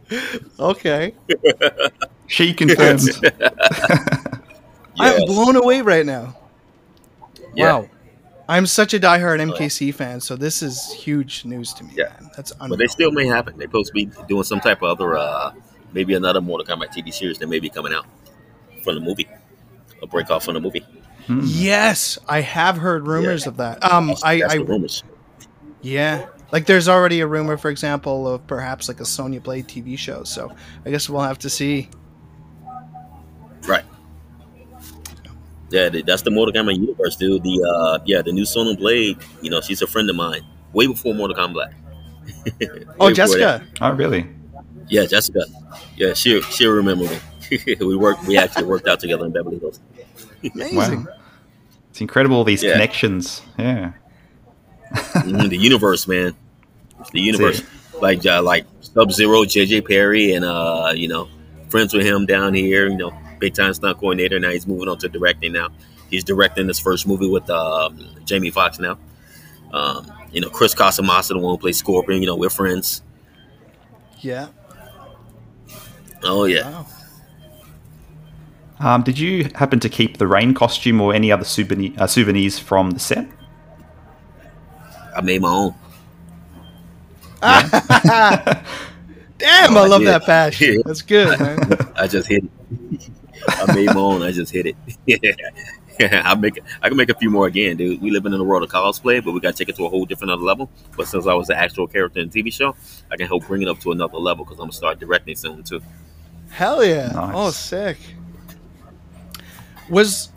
Okay. 0.60 1.14
She 2.28 2.54
confirmed. 2.54 3.02
I'm 5.00 5.26
blown 5.26 5.56
away 5.56 5.82
right 5.82 6.06
now. 6.06 6.36
Yeah. 7.56 7.80
Wow. 7.80 7.90
I'm 8.50 8.66
such 8.66 8.94
a 8.94 9.00
diehard 9.00 9.40
MKC 9.54 9.94
fan, 9.94 10.20
so 10.20 10.36
this 10.36 10.62
is 10.62 10.92
huge 10.92 11.46
news 11.46 11.74
to 11.76 11.84
me, 11.84 11.92
Yeah. 11.96 12.16
man. 12.20 12.30
That's 12.36 12.52
But 12.52 12.78
they 12.78 12.88
still 12.88 13.12
may 13.12 13.26
happen. 13.26 13.58
They're 13.58 13.68
supposed 13.68 13.88
to 13.88 13.94
be 13.94 14.10
doing 14.28 14.44
some 14.44 14.60
type 14.60 14.82
of 14.82 14.90
other, 14.90 15.18
uh, 15.18 15.54
maybe 15.94 16.14
another 16.16 16.42
Mortal 16.42 16.66
Kombat 16.76 16.90
TV 16.94 17.14
series 17.14 17.38
that 17.40 17.48
may 17.48 17.60
be 17.60 17.70
coming 17.70 17.94
out 17.94 18.06
from 18.84 18.96
the 18.96 19.02
movie, 19.02 19.28
a 20.02 20.08
break 20.08 20.30
off 20.30 20.44
from 20.44 20.56
the 20.56 20.60
movie. 20.60 20.86
Hmm. 21.28 21.42
Yes, 21.44 22.18
I 22.28 22.42
have 22.42 22.78
heard 22.78 23.08
rumors 23.08 23.44
Yeah. 23.44 23.50
of 23.50 23.58
that. 23.58 23.84
Um, 23.84 24.12
I, 24.24 24.40
That's 24.40 24.54
I 24.54 24.58
the 24.58 24.66
rumors. 24.66 25.04
yeah, 25.82 26.26
like 26.52 26.66
there's 26.66 26.88
already 26.90 27.22
a 27.22 27.28
rumor, 27.28 27.56
for 27.58 27.70
example, 27.70 28.28
of 28.28 28.46
perhaps 28.48 28.88
like 28.88 29.00
a 29.00 29.06
Sonya 29.06 29.40
Blade 29.42 29.68
TV 29.68 29.98
show. 29.98 30.24
So 30.24 30.52
I 30.86 30.90
guess 30.92 31.10
we'll 31.10 31.22
have 31.22 31.40
to 31.40 31.50
see. 31.50 31.90
Right. 33.68 33.86
Yeah, 35.70 35.90
that's 36.06 36.22
the 36.22 36.30
Mortal 36.32 36.54
Kombat 36.54 36.76
universe, 36.78 37.16
dude. 37.16 37.42
The 37.44 37.64
uh, 38.00 38.04
yeah, 38.06 38.22
the 38.22 38.32
new 38.32 38.46
Sonya 38.46 38.76
Blade. 38.78 39.18
You 39.42 39.50
know, 39.50 39.62
she's 39.62 39.82
a 39.82 39.88
friend 39.88 40.10
of 40.10 40.16
mine. 40.16 40.42
Way 40.74 40.88
before 40.88 41.14
Mortal 41.14 41.36
Kombat. 41.38 41.74
Oh, 43.00 43.08
Way 43.08 43.14
before 43.14 43.14
that. 43.14 43.16
Jessica. 43.16 43.64
oh, 43.82 43.92
really? 43.94 44.28
Yeah, 44.88 45.06
Jessica. 45.06 45.42
Yeah, 45.98 46.14
she 46.14 46.42
she'll 46.42 46.72
remember 46.72 47.06
me. 47.06 47.20
we 47.80 47.96
worked. 47.96 48.26
We 48.28 48.38
actually 48.38 48.66
worked 48.66 48.88
out 48.88 49.00
together 49.00 49.26
in 49.26 49.32
Beverly 49.32 49.60
Hills. 49.60 49.80
Amazing. 50.54 51.06
Wow. 51.06 51.14
It's 51.90 52.02
incredible 52.02 52.44
these 52.44 52.64
Yeah. 52.64 52.74
connections. 52.74 53.42
Yeah. 53.58 53.94
Mhm, 54.94 55.50
the 55.50 55.58
universe, 55.58 56.08
man. 56.08 56.36
The 57.12 57.20
universe. 57.22 57.62
Like 58.02 58.26
uh, 58.26 58.42
like 58.42 58.66
Sub 58.82 59.12
Zero, 59.12 59.44
JJ 59.46 59.82
Perry, 59.88 60.34
and 60.34 60.44
uh, 60.44 60.92
you 60.96 61.08
know, 61.08 61.30
friends 61.70 61.94
with 61.94 62.06
him 62.06 62.26
down 62.26 62.54
here. 62.54 62.88
You 62.90 62.98
know, 62.98 63.12
big 63.40 63.54
time 63.54 63.74
stunt 63.74 63.98
coordinator. 64.00 64.40
Now 64.40 64.50
he's 64.50 64.68
moving 64.68 64.88
on 64.90 64.98
to 65.00 65.10
directing. 65.10 65.54
Now 65.54 65.70
he's 66.10 66.24
directing 66.24 66.68
his 66.68 66.80
first 66.80 67.08
movie 67.08 67.30
with 67.30 67.50
um, 67.50 68.00
Jamie 68.26 68.50
Foxx. 68.52 68.80
Now, 68.80 68.98
um, 69.72 70.12
you 70.32 70.42
know, 70.42 70.50
Chris 70.50 70.74
Casamassa, 70.76 71.30
the 71.30 71.40
one 71.40 71.54
who 71.54 71.58
plays 71.58 71.78
Scorpion. 71.78 72.22
You 72.22 72.28
know, 72.28 72.36
we're 72.36 72.50
friends. 72.50 73.04
Yeah. 74.20 74.48
Oh 76.24 76.46
yeah. 76.46 76.70
Wow. 76.72 76.86
Um, 78.84 79.02
did 79.02 79.18
you 79.18 79.46
happen 79.56 79.80
to 79.80 79.88
keep 79.90 80.18
the 80.18 80.28
rain 80.28 80.54
costume 80.54 81.00
or 81.00 81.14
any 81.14 81.32
other 81.32 81.46
souvenir, 81.46 81.94
uh, 81.98 82.06
souvenirs 82.08 82.60
from 82.60 82.92
the 82.92 83.00
set? 83.00 83.26
I 85.16 85.22
made 85.22 85.42
my 85.42 85.50
own. 85.50 85.74
Damn, 89.38 89.76
Oh, 89.76 89.82
I 89.82 89.84
I 89.84 89.88
love 89.88 90.02
did. 90.02 90.08
that 90.10 90.24
passion. 90.26 90.82
That's 90.86 91.02
good, 91.02 91.40
man. 91.40 91.60
I 91.96 92.08
just 92.08 92.28
hit 92.28 92.44
it. 92.44 93.10
I 93.48 93.74
made 93.74 93.88
my 93.88 93.96
own. 94.00 94.22
I 94.22 94.32
just 94.32 94.52
hit 94.52 94.66
it. 94.68 94.76
I 96.26 96.36
make. 96.36 96.60
I 96.82 96.88
can 96.90 96.98
make 96.98 97.10
a 97.10 97.14
few 97.16 97.30
more 97.30 97.48
again, 97.48 97.78
dude. 97.78 98.02
We 98.02 98.12
living 98.12 98.34
in 98.34 98.40
the 98.40 98.44
world 98.46 98.64
of 98.64 98.70
cosplay, 98.70 99.24
but 99.24 99.32
we 99.34 99.40
got 99.40 99.52
to 99.52 99.58
take 99.58 99.70
it 99.70 99.76
to 99.78 99.86
a 99.86 99.90
whole 99.90 100.06
different 100.06 100.32
other 100.32 100.42
level. 100.44 100.70
But 100.98 101.08
since 101.08 101.28
I 101.28 101.34
was 101.36 101.48
the 101.48 101.58
actual 101.58 101.88
character 101.88 102.20
in 102.20 102.30
the 102.30 102.44
TV 102.44 102.52
show, 102.52 102.76
I 103.12 103.16
can 103.18 103.28
help 103.28 103.46
bring 103.48 103.62
it 103.62 103.68
up 103.68 103.80
to 103.82 103.92
another 103.92 104.18
level 104.18 104.44
because 104.46 104.58
I'm 104.60 104.64
gonna 104.64 104.74
start 104.74 105.00
directing 105.00 105.36
soon 105.36 105.64
too. 105.64 105.82
Hell 106.50 106.84
yeah! 106.84 107.08
Nice. 107.14 107.32
Oh, 107.36 107.52
sick. 107.52 107.98
Was 109.90 110.30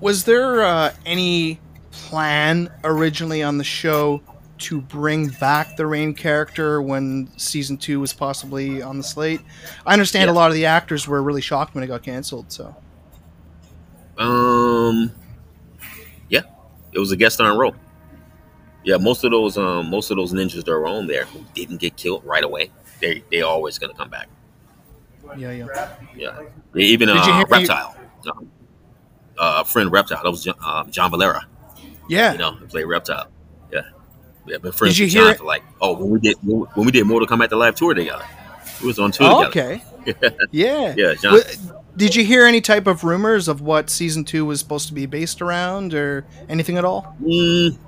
was 0.00 0.24
there 0.24 0.62
uh, 0.62 0.92
any 1.06 1.60
plan 1.90 2.70
originally 2.82 3.42
on 3.42 3.58
the 3.58 3.64
show 3.64 4.20
to 4.56 4.80
bring 4.80 5.28
back 5.28 5.76
the 5.76 5.86
Rain 5.86 6.14
character 6.14 6.80
when 6.80 7.28
season 7.36 7.76
two 7.76 8.00
was 8.00 8.12
possibly 8.12 8.82
on 8.82 8.98
the 8.98 9.02
slate? 9.02 9.40
I 9.86 9.92
understand 9.92 10.30
a 10.30 10.32
lot 10.32 10.50
of 10.50 10.54
the 10.54 10.66
actors 10.66 11.08
were 11.08 11.22
really 11.22 11.40
shocked 11.40 11.74
when 11.74 11.82
it 11.84 11.88
got 11.88 12.02
canceled. 12.02 12.52
So 12.52 12.74
Um, 14.18 15.10
yeah, 16.28 16.42
it 16.92 16.98
was 16.98 17.12
a 17.12 17.16
guest 17.16 17.40
on 17.40 17.56
role. 17.58 17.74
Yeah, 18.84 18.98
most 18.98 19.24
of 19.24 19.30
those 19.30 19.56
um 19.56 19.88
most 19.90 20.10
of 20.10 20.16
those 20.16 20.32
ninjas 20.32 20.64
that 20.64 20.70
were 20.70 20.86
on 20.86 21.06
there 21.06 21.24
who 21.24 21.44
didn't 21.54 21.78
get 21.78 21.96
killed 21.96 22.24
right 22.24 22.44
away, 22.44 22.70
they 23.00 23.24
they 23.30 23.42
always 23.42 23.78
gonna 23.78 23.94
come 23.94 24.10
back. 24.10 24.28
yeah, 25.36 25.50
yeah. 25.50 25.96
Yeah, 26.14 26.40
even 26.74 27.08
you 27.08 27.14
uh, 27.14 27.44
reptile. 27.48 27.96
Um, 28.26 28.50
uh, 29.38 29.64
friend 29.64 29.90
reptile. 29.90 30.22
That 30.22 30.30
was 30.30 30.44
John, 30.44 30.54
um, 30.64 30.90
John 30.90 31.10
Valera. 31.10 31.46
Yeah. 32.08 32.32
you 32.32 32.38
know, 32.38 32.56
and 32.56 32.68
play 32.68 32.84
Reptile. 32.84 33.28
Yeah, 33.72 33.80
yeah, 34.46 34.58
been 34.58 34.72
friends 34.72 34.94
Did 34.94 34.98
you 35.00 35.06
with 35.06 35.12
hear 35.12 35.22
John 35.22 35.32
it- 35.32 35.38
for 35.38 35.44
like 35.44 35.62
oh 35.80 35.94
when 35.94 36.10
we 36.10 36.18
did 36.20 36.36
when 36.42 36.86
we 36.86 36.92
did 36.92 37.06
Mortal 37.06 37.26
Kombat 37.26 37.48
the 37.48 37.56
live 37.56 37.74
tour 37.74 37.94
together, 37.94 38.24
we 38.82 38.86
was 38.88 38.98
on 38.98 39.10
tour 39.10 39.26
Oh, 39.30 39.44
together. 39.50 39.80
okay. 40.06 40.36
Yeah. 40.52 40.94
Yeah, 40.96 41.14
John. 41.14 41.32
Wa- 41.34 41.72
Did 41.96 42.14
you 42.14 42.24
hear 42.24 42.44
any 42.44 42.60
type 42.60 42.86
of 42.86 43.04
rumors 43.04 43.48
of 43.48 43.60
what 43.62 43.88
season 43.88 44.24
two 44.24 44.44
was 44.44 44.60
supposed 44.60 44.86
to 44.88 44.94
be 44.94 45.06
based 45.06 45.40
around, 45.40 45.94
or 45.94 46.26
anything 46.48 46.76
at 46.76 46.84
all? 46.84 47.16
Mm, 47.22 47.78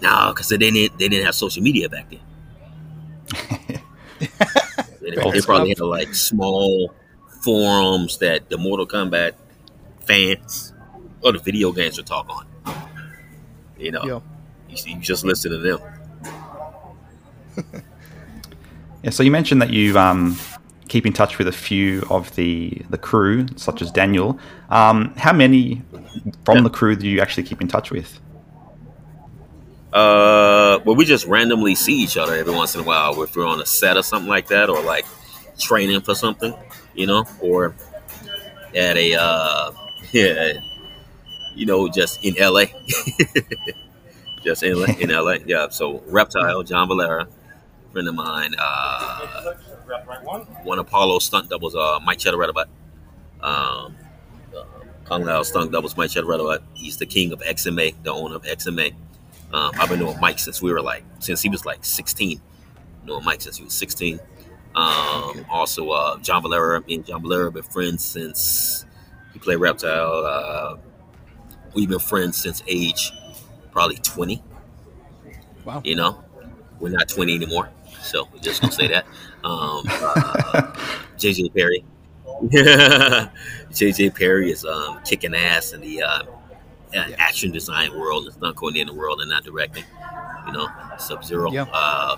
no, 0.00 0.32
because 0.32 0.48
they 0.48 0.58
didn't 0.58 0.96
they 0.98 1.08
didn't 1.08 1.24
have 1.26 1.34
social 1.34 1.62
media 1.62 1.88
back 1.88 2.06
then. 2.10 2.20
they, 5.00 5.10
they 5.10 5.16
Old 5.22 5.34
probably 5.44 5.70
had 5.70 5.80
like 5.80 6.14
small 6.14 6.94
forums 7.42 8.18
that 8.18 8.48
the 8.50 8.58
Mortal 8.58 8.86
Kombat 8.86 9.32
fans 10.02 10.72
or 11.22 11.32
the 11.32 11.38
video 11.38 11.72
games 11.72 11.96
would 11.96 12.06
talk 12.06 12.28
on. 12.28 12.46
You 13.78 13.92
know, 13.92 14.04
Yo. 14.04 14.22
you, 14.68 14.94
you 14.94 15.00
just 15.00 15.24
listen 15.24 15.50
to 15.52 15.58
them. 15.58 15.80
Yeah, 19.02 19.08
so 19.08 19.22
you 19.22 19.30
mentioned 19.30 19.62
that 19.62 19.70
you 19.70 19.98
um, 19.98 20.38
keep 20.88 21.06
in 21.06 21.14
touch 21.14 21.38
with 21.38 21.48
a 21.48 21.52
few 21.52 22.04
of 22.10 22.34
the, 22.36 22.82
the 22.90 22.98
crew, 22.98 23.46
such 23.56 23.80
as 23.80 23.90
Daniel. 23.90 24.38
Um, 24.68 25.14
how 25.16 25.32
many 25.32 25.80
from 26.44 26.58
Yeah. 26.58 26.62
the 26.64 26.68
crew 26.68 26.96
do 26.96 27.08
you 27.08 27.22
actually 27.22 27.44
keep 27.44 27.62
in 27.62 27.68
touch 27.68 27.90
with? 27.90 28.20
Uh, 29.90 30.80
well, 30.84 30.94
we 30.94 31.06
just 31.06 31.26
randomly 31.26 31.74
see 31.74 31.94
each 31.94 32.18
other 32.18 32.34
every 32.34 32.54
once 32.54 32.74
in 32.74 32.82
a 32.82 32.84
while 32.84 33.22
if 33.22 33.34
we're 33.34 33.46
on 33.46 33.60
a 33.62 33.64
set 33.64 33.96
or 33.96 34.02
something 34.02 34.28
like 34.28 34.48
that, 34.48 34.68
or 34.68 34.82
like 34.82 35.06
training 35.58 36.02
for 36.02 36.14
something, 36.14 36.54
you 36.94 37.06
know, 37.06 37.24
or 37.40 37.74
at 38.74 38.98
a 38.98 39.14
uh, 39.14 39.70
yeah, 40.12 40.52
you 41.54 41.66
know, 41.66 41.88
just 41.88 42.24
in 42.24 42.34
LA, 42.38 42.64
just 44.44 44.62
in 44.62 44.76
in 45.00 45.10
LA, 45.24 45.36
yeah. 45.46 45.68
So 45.68 46.02
Reptile, 46.06 46.62
John 46.62 46.88
Valera, 46.88 47.28
friend 47.92 48.08
of 48.08 48.14
mine, 48.14 48.54
uh, 48.58 49.54
one 50.64 50.84
Paolo 50.84 51.18
stunt 51.18 51.50
doubles, 51.50 51.74
uh, 51.74 52.00
Mike 52.04 52.18
Chaturantabut, 52.18 52.66
um, 53.42 53.96
uh, 54.56 54.64
Kung 55.04 55.24
Lao 55.24 55.42
stunt 55.42 55.72
doubles, 55.72 55.96
Mike 55.96 56.10
Chaturantabut. 56.10 56.60
He's 56.74 56.96
the 56.96 57.06
king 57.06 57.32
of 57.32 57.40
XMA, 57.40 57.94
the 58.02 58.12
owner 58.12 58.36
of 58.36 58.42
XMA. 58.42 58.94
Um, 59.52 59.72
I've 59.78 59.88
been 59.88 60.00
knowing 60.00 60.20
Mike 60.20 60.38
since 60.38 60.62
we 60.62 60.72
were 60.72 60.82
like 60.82 61.04
since 61.18 61.42
he 61.42 61.48
was 61.48 61.66
like 61.66 61.84
16. 61.84 62.40
Knowing 63.04 63.24
Mike 63.24 63.40
since 63.42 63.56
he 63.56 63.64
was 63.64 63.74
16. 63.74 64.20
Um, 64.74 65.44
also, 65.50 65.90
uh, 65.90 66.18
John 66.18 66.42
Valera. 66.42 66.80
Me 66.82 66.96
and 66.96 67.06
John 67.06 67.22
Valera 67.22 67.46
have 67.46 67.54
been 67.54 67.62
friends 67.64 68.04
since 68.04 68.84
he 69.32 69.38
played 69.38 69.56
Reptile. 69.56 70.24
Uh, 70.24 70.76
we've 71.74 71.88
been 71.88 71.98
friends 71.98 72.36
since 72.36 72.62
age 72.66 73.12
probably 73.72 73.96
20. 73.96 74.42
Wow. 75.64 75.82
You 75.84 75.96
know, 75.96 76.22
we're 76.78 76.90
not 76.90 77.08
20 77.08 77.34
anymore, 77.34 77.70
so 78.02 78.28
we're 78.32 78.40
just 78.40 78.60
gonna 78.60 78.72
say 78.72 78.88
that. 78.88 79.06
Um, 79.42 79.84
uh, 79.88 80.74
JJ 81.16 81.54
Perry. 81.54 81.82
JJ 83.72 84.14
Perry 84.14 84.50
is 84.50 84.66
um, 84.66 85.00
kicking 85.02 85.34
ass 85.34 85.72
in 85.72 85.80
the 85.80 86.02
uh, 86.02 86.24
uh, 86.96 87.10
action 87.18 87.50
design 87.50 87.98
world, 87.98 88.26
it's 88.26 88.38
not 88.38 88.56
going 88.56 88.76
in 88.76 88.86
the 88.86 88.94
world 88.94 89.20
and 89.20 89.30
not 89.30 89.44
directing. 89.44 89.84
You 90.46 90.52
know, 90.52 90.68
Sub 90.98 91.24
Zero. 91.24 91.50
Yeah. 91.52 91.66
Uh, 91.72 92.16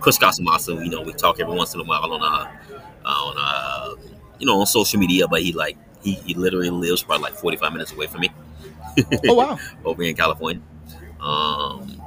Chris 0.00 0.18
Casamassa, 0.18 0.82
you 0.84 0.90
know, 0.90 1.02
we 1.02 1.12
talk 1.12 1.40
every 1.40 1.54
once 1.54 1.74
in 1.74 1.80
a 1.80 1.84
while 1.84 2.12
on 2.12 2.22
uh, 2.22 2.50
on 3.04 3.34
uh, 3.38 3.94
you 4.38 4.46
know, 4.46 4.60
on 4.60 4.66
social 4.66 4.98
media, 4.98 5.26
but 5.28 5.42
he 5.42 5.52
like 5.52 5.76
he, 6.04 6.12
he 6.14 6.34
literally 6.34 6.70
lives 6.70 7.02
probably 7.02 7.22
like 7.24 7.34
45 7.34 7.72
minutes 7.72 7.92
away 7.92 8.06
from 8.06 8.20
me 8.20 8.30
Oh 9.28 9.34
wow. 9.34 9.58
over 9.84 10.02
in 10.04 10.14
California. 10.14 10.62
Um, 11.20 12.00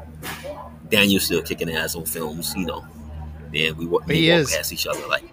Daniel's 0.89 1.23
still 1.25 1.41
kicking 1.41 1.69
ass 1.69 1.95
on 1.95 2.05
films, 2.05 2.53
you 2.55 2.65
know. 2.65 2.85
And 3.53 3.75
we, 3.77 3.85
wa- 3.85 3.99
we 4.07 4.31
walk 4.31 4.49
past 4.49 4.71
each 4.71 4.87
other 4.87 5.05
like 5.07 5.23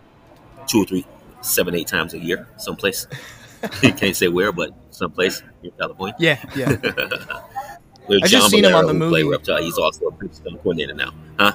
two 0.67 0.83
or 0.83 0.85
three, 0.87 1.07
seven, 1.43 1.75
eight 1.77 1.87
times 1.87 2.15
a 2.15 2.19
year, 2.19 2.49
someplace. 2.57 3.07
Can't 3.97 4.17
say 4.17 4.29
where, 4.29 4.51
but 4.53 4.71
someplace 4.91 5.43
in 5.63 5.71
California. 5.79 6.15
Yeah, 6.19 6.43
yeah. 6.57 6.71
With 8.09 8.23
I 8.25 8.27
just 8.27 8.33
John 8.33 8.51
seen 8.51 8.65
him 8.65 8.75
on 8.75 8.87
the 8.87 8.93
movie. 8.95 9.25
Reptile. 9.25 9.63
He's 9.63 9.79
also 9.79 10.09
a 10.11 10.35
stunt 10.35 10.63
coordinator 10.63 10.93
now, 10.95 11.13
huh? 11.39 11.53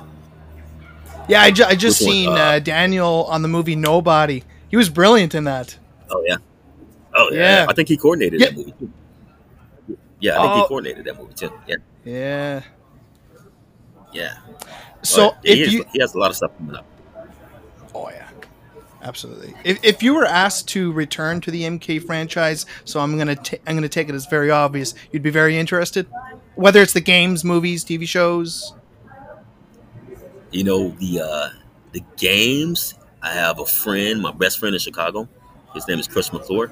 Yeah, 1.28 1.41
I, 1.43 1.52
ju- 1.52 1.65
I 1.65 1.76
just 1.76 2.02
Which 2.02 2.10
seen 2.10 2.30
Uh, 2.30 2.36
uh, 2.36 2.60
Daniel 2.60 3.26
on 3.30 3.43
the 3.43 3.48
movie 3.48 3.76
Nobody. 3.76 4.43
He 4.69 4.78
was 4.78 4.89
brilliant 4.89 5.36
in 5.36 5.43
that. 5.43 5.78
Oh 6.10 6.24
yeah. 6.28 6.38
Oh 7.19 7.29
yeah. 7.32 7.39
Yeah. 7.63 7.65
I 7.69 7.73
think 7.73 7.88
he 7.89 7.97
coordinated 7.97 8.39
Yeah. 8.41 8.47
that 8.47 8.55
movie 8.58 8.73
too. 8.79 8.91
Yeah, 10.19 10.38
I 10.39 10.41
think 10.41 10.51
Oh. 10.53 10.62
he 10.62 10.67
coordinated 10.67 11.05
that 11.05 11.17
movie 11.19 11.34
too. 11.34 11.51
Yeah, 11.67 11.75
Yeah. 12.05 12.62
yeah. 14.13 14.34
So 15.01 15.29
Oh, 15.32 15.36
he, 15.43 15.62
is- 15.62 15.73
you, 15.73 15.86
he 15.93 15.99
has 16.01 16.13
a 16.13 16.17
lot 16.17 16.29
of 16.29 16.36
stuff 16.36 16.51
coming 16.58 16.75
up. 16.75 16.86
oh 17.95 18.10
yeah, 18.10 18.27
absolutely. 19.01 19.53
If, 19.63 19.84
if 19.84 20.03
you 20.03 20.13
were 20.13 20.25
asked 20.25 20.67
to 20.69 20.91
return 20.91 21.39
to 21.41 21.51
the 21.51 21.63
MK 21.63 21.99
franchise, 22.05 22.65
so 22.86 22.99
I'm 22.99 23.17
gonna 23.17 23.36
ta- 23.36 23.58
I'm 23.65 23.75
gonna 23.75 23.88
take 23.89 24.10
it 24.10 24.15
as 24.15 24.25
very 24.25 24.51
obvious, 24.51 24.93
you'd 25.12 25.23
be 25.23 25.29
very 25.29 25.58
interested, 25.58 26.08
whether 26.55 26.82
it's 26.82 26.93
the 26.93 27.01
games, 27.01 27.43
movies, 27.45 27.86
TV 27.86 28.05
shows. 28.08 28.73
You 30.51 30.63
know 30.63 30.89
the 30.99 31.21
uh 31.21 31.49
the 31.93 32.03
games. 32.17 32.93
I 33.21 33.32
have 33.34 33.60
a 33.60 33.65
friend, 33.65 34.21
my 34.21 34.32
best 34.32 34.60
friend 34.60 34.73
in 34.73 34.79
Chicago. 34.79 35.27
His 35.73 35.88
name 35.88 35.99
is 35.99 36.08
Chris 36.08 36.32
McClure. 36.34 36.71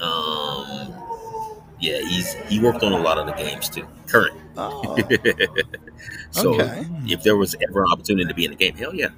Um, 0.00 0.92
yeah, 1.80 1.98
he's 2.00 2.34
he 2.48 2.58
worked 2.60 2.82
on 2.82 2.92
a 2.92 2.98
lot 2.98 3.18
of 3.18 3.26
the 3.26 3.32
games 3.32 3.68
too. 3.68 3.86
Current. 4.06 4.36
Oh, 4.56 4.96
so 6.30 6.54
Okay. 6.54 6.86
if 7.06 7.22
there 7.22 7.36
was 7.36 7.54
ever 7.68 7.80
an 7.84 7.90
opportunity 7.92 8.26
to 8.28 8.34
be 8.34 8.44
in 8.44 8.50
the 8.52 8.56
game, 8.56 8.74
hell 8.74 8.94
yeah. 8.94 9.08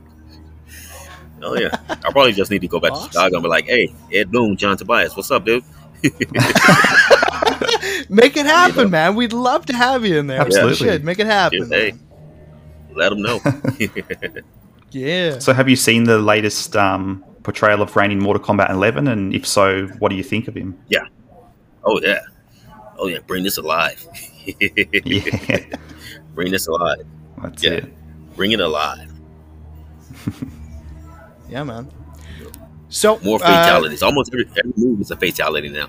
Oh 1.43 1.55
yeah. 1.57 1.71
I 1.89 2.11
probably 2.13 2.33
just 2.33 2.51
need 2.51 2.61
to 2.63 2.69
go 2.69 2.81
back 2.81 2.93
Awesome. 2.93 3.07
to 3.09 3.13
Chicago 3.13 3.37
and 3.37 3.43
be 3.45 3.49
like, 3.49 3.67
hey, 3.67 3.95
Ed 4.13 4.31
Boon, 4.33 4.57
John 4.57 4.77
Tobias, 4.77 5.17
what's 5.17 5.31
up, 5.31 5.45
dude? 5.45 5.63
make 8.09 8.37
it 8.37 8.47
happen, 8.47 8.77
You 8.79 8.85
know. 8.85 8.89
man. 8.91 9.15
We'd 9.17 9.33
love 9.33 9.67
to 9.67 9.73
have 9.77 10.05
you 10.05 10.19
in 10.19 10.27
there. 10.27 10.41
Absolutely. 10.41 10.75
Should 10.77 11.05
make 11.05 11.19
it 11.19 11.27
happen. 11.27 11.61
Dude, 11.61 11.69
hey, 11.73 11.95
let 12.95 13.11
them 13.11 13.23
know. 13.23 13.41
Yeah. 14.91 15.39
So, 15.39 15.53
have 15.53 15.69
you 15.69 15.77
seen 15.77 16.05
the 16.05 16.19
latest 16.19 16.75
um, 16.77 17.25
portrayal 17.49 17.81
of 17.81 17.97
Rain 17.97 18.11
in 18.11 18.19
Mortal 18.21 18.43
Kombat 18.45 18.69
11? 18.71 19.09
And 19.09 19.35
if 19.35 19.47
so, 19.47 19.87
what 20.01 20.11
do 20.11 20.17
you 20.17 20.23
think 20.23 20.49
of 20.49 20.55
him? 20.55 20.79
Yeah. 20.89 21.07
Oh 21.83 21.99
yeah. 22.03 22.21
Oh 22.99 23.07
yeah, 23.09 23.21
bring 23.27 23.43
this 23.45 23.57
alive. 23.59 23.99
Yeah, 25.05 25.61
bring 26.35 26.51
this 26.51 26.67
alive. 26.69 27.05
that's 27.43 27.63
Yeah. 27.65 27.73
it. 27.73 28.37
Bring 28.37 28.53
it 28.53 28.61
alive. 28.61 29.11
Yeah, 31.51 31.65
man. 31.65 31.89
So 32.91 33.19
More 33.21 33.37
uh, 33.37 33.47
fatalities. 33.49 34.03
Almost 34.03 34.35
every, 34.35 34.45
every 34.59 34.73
move 34.77 35.01
is 35.01 35.11
a 35.11 35.17
fatality 35.17 35.71
now. 35.71 35.89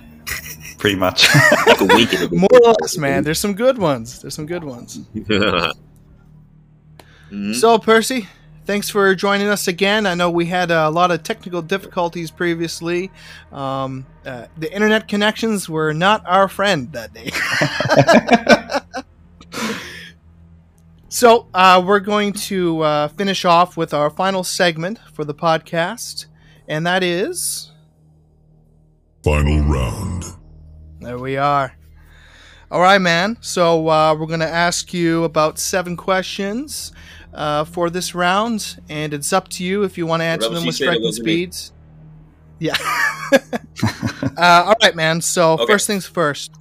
Pretty 0.78 0.96
much. 0.96 1.28
You 1.66 1.74
can 1.76 1.88
wink 1.88 2.14
at 2.14 2.32
more 2.32 2.48
or 2.64 2.72
less, 2.80 2.96
man. 2.96 3.24
There's 3.24 3.38
some 3.38 3.52
good 3.54 3.76
ones. 3.76 4.20
There's 4.22 4.34
some 4.34 4.46
good 4.46 4.64
ones. 4.64 4.98
Mhm. 5.14 5.72
So, 7.54 7.78
Percy, 7.78 8.26
thanks 8.64 8.88
for 8.88 9.14
joining 9.14 9.48
us 9.48 9.68
again. 9.68 10.06
I 10.06 10.14
know 10.14 10.30
we 10.30 10.46
had 10.46 10.70
a 10.70 10.88
lot 10.90 11.10
of 11.10 11.22
technical 11.22 11.62
difficulties 11.62 12.30
previously. 12.30 13.10
Um, 13.52 14.06
uh, 14.24 14.46
the 14.56 14.72
internet 14.72 15.08
connections 15.08 15.68
were 15.68 15.92
not 15.92 16.22
our 16.26 16.48
friend 16.48 16.92
that 16.92 17.12
day. 17.12 17.30
so, 21.08 21.48
uh, 21.54 21.82
we're 21.84 22.00
going 22.00 22.32
to 22.32 22.80
uh, 22.82 23.08
finish 23.08 23.44
off 23.44 23.76
with 23.76 23.94
our 23.94 24.10
final 24.10 24.44
segment 24.44 24.98
for 25.12 25.24
the 25.24 25.34
podcast, 25.34 26.26
and 26.68 26.86
that 26.86 27.02
is. 27.02 27.72
Final 29.22 29.60
round. 29.64 30.24
There 31.00 31.18
we 31.18 31.36
are. 31.36 31.74
All 32.70 32.80
right, 32.80 33.00
man. 33.00 33.36
So 33.40 33.88
uh, 33.88 34.14
we're 34.14 34.26
going 34.26 34.40
to 34.40 34.48
ask 34.48 34.94
you 34.94 35.24
about 35.24 35.58
seven 35.58 35.96
questions 35.96 36.92
uh, 37.34 37.64
for 37.64 37.90
this 37.90 38.14
round, 38.14 38.80
and 38.88 39.12
it's 39.14 39.32
up 39.32 39.48
to 39.48 39.64
you 39.64 39.82
if 39.84 39.96
you 39.98 40.06
want 40.06 40.20
to 40.20 40.24
answer 40.24 40.48
them 40.48 40.64
with 40.66 40.74
said, 40.74 40.84
striking 40.84 41.02
wasn't 41.02 41.26
me. 41.26 41.32
speeds. 41.32 41.72
Yeah. 42.58 42.76
uh, 44.36 44.64
all 44.66 44.74
right, 44.82 44.94
man. 44.94 45.20
So 45.22 45.52
Okay. 45.52 45.66
first 45.66 45.86
things 45.86 46.06
first. 46.06 46.52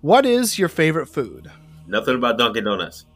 What 0.00 0.26
is 0.26 0.58
your 0.58 0.68
favorite 0.68 1.06
food? 1.06 1.50
Nothing 1.86 2.16
about 2.16 2.36
Dunkin' 2.38 2.64
Donuts. 2.64 3.06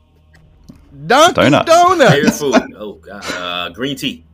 Dunkin' 1.06 1.52
Donuts. 1.52 1.70
Favorite 2.10 2.38
Donuts. 2.38 2.38
food. 2.40 2.74
Oh 2.78 2.94
god, 2.94 3.24
uh, 3.34 3.68
green 3.70 3.96
tea. 3.96 4.24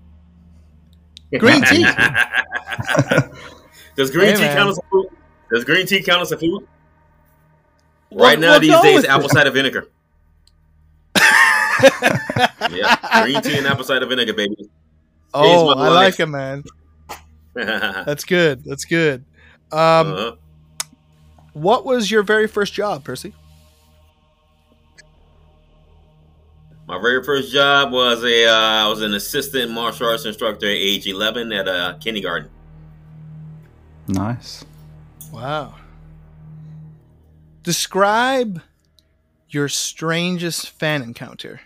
Green 1.38 1.62
tea. 1.62 1.84
Does 3.96 4.10
green 4.10 4.28
Hey, 4.30 4.34
tea 4.36 4.40
man. 4.42 4.56
count 4.56 4.70
as 4.70 4.78
a 4.78 4.82
food? 4.90 5.06
Does 5.52 5.64
green 5.64 5.86
tea 5.86 6.02
count 6.02 6.22
as 6.22 6.32
a 6.32 6.38
food? 6.38 6.66
Well- 8.10 8.24
right 8.28 8.38
now, 8.38 8.58
these 8.58 8.80
days, 8.82 9.04
apple 9.04 9.28
cider 9.28 9.50
vinegar. 9.50 9.88
Yeah, 12.70 13.22
green 13.22 13.40
tea 13.42 13.58
and 13.58 13.66
apple 13.66 13.84
cider 13.84 14.06
vinegar, 14.06 14.34
baby. 14.34 14.68
Oh, 15.32 15.70
I 15.76 15.88
like 15.88 16.20
it, 16.20 16.26
man. 16.26 16.62
uh-huh. 17.10 18.04
That's 18.06 18.24
good. 18.24 18.64
That's 18.64 18.84
good. 18.84 19.24
Um, 19.72 20.38
what 21.52 21.84
was 21.84 22.10
your 22.10 22.22
very 22.22 22.46
first 22.46 22.72
job, 22.72 23.04
Percy? 23.04 23.34
My 26.86 27.00
very 27.00 27.24
first 27.24 27.50
job 27.52 27.92
was 27.92 28.22
a 28.22 28.46
uh, 28.46 28.86
I 28.86 28.88
was 28.88 29.00
an 29.00 29.14
assistant 29.14 29.70
martial 29.70 30.06
arts 30.06 30.26
instructor 30.26 30.66
at 30.66 30.72
age 30.72 31.06
11 31.06 31.52
at 31.52 31.66
a 31.66 31.98
kindergarten. 32.00 32.50
nice. 34.06 34.64
Wow. 35.32 35.74
Describe 37.62 38.60
your 39.48 39.68
strangest 39.68 40.70
fan 40.70 41.00
encounter. 41.00 41.62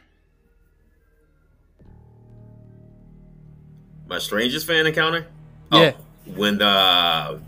My 4.09 4.19
strangest 4.19 4.67
fan 4.67 4.87
encounter? 4.87 5.27
Yeah. 5.73 5.93
Oh, 5.95 6.33
when 6.35 6.59
the 6.59 7.41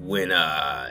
when 0.00 0.32
uh 0.32 0.90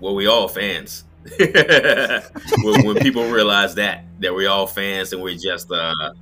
well 0.00 0.14
we 0.14 0.26
all 0.26 0.48
fans. 0.48 1.04
when, 1.38 2.84
when 2.84 2.96
people 2.96 3.28
realize 3.30 3.76
that 3.76 4.04
that 4.20 4.34
we 4.34 4.46
all 4.46 4.66
fans 4.66 5.12
and 5.12 5.22
we're 5.22 5.36
just 5.36 5.70
uh 5.70 6.12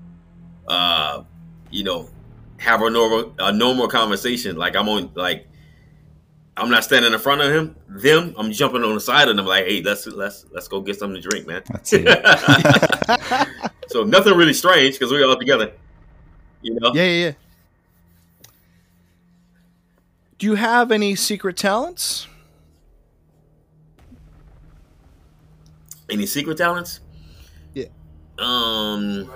uh 0.68 1.22
you 1.70 1.84
know 1.84 2.08
have 2.58 2.82
a 2.82 2.90
normal 2.90 3.34
a 3.38 3.52
normal 3.52 3.88
conversation. 3.88 4.56
Like 4.56 4.76
I'm 4.76 4.88
on 4.88 5.10
like 5.14 5.46
I'm 6.56 6.68
not 6.68 6.84
standing 6.84 7.12
in 7.12 7.18
front 7.18 7.40
of 7.40 7.50
him, 7.50 7.76
them. 7.88 8.34
I'm 8.36 8.52
jumping 8.52 8.82
on 8.84 8.94
the 8.94 9.00
side 9.00 9.28
of 9.28 9.36
them, 9.36 9.46
like, 9.46 9.64
hey, 9.64 9.82
let's 9.82 10.06
let's 10.06 10.44
let's 10.52 10.68
go 10.68 10.82
get 10.82 10.98
something 10.98 11.22
to 11.22 11.28
drink, 11.28 11.46
man. 11.46 11.62
So 13.90 14.04
nothing 14.04 14.34
really 14.34 14.52
strange 14.52 14.94
because 14.94 15.10
we're 15.10 15.26
all 15.26 15.36
together. 15.36 15.72
You 16.62 16.74
know, 16.74 16.92
Yeah, 16.94 17.04
yeah, 17.04 17.24
yeah. 17.26 17.32
Do 20.38 20.46
you 20.46 20.54
have 20.54 20.90
any 20.90 21.14
secret 21.16 21.56
talents? 21.56 22.26
Any 26.10 26.26
secret 26.26 26.56
talents? 26.58 27.00
Yeah. 27.74 27.86
Um. 28.38 29.30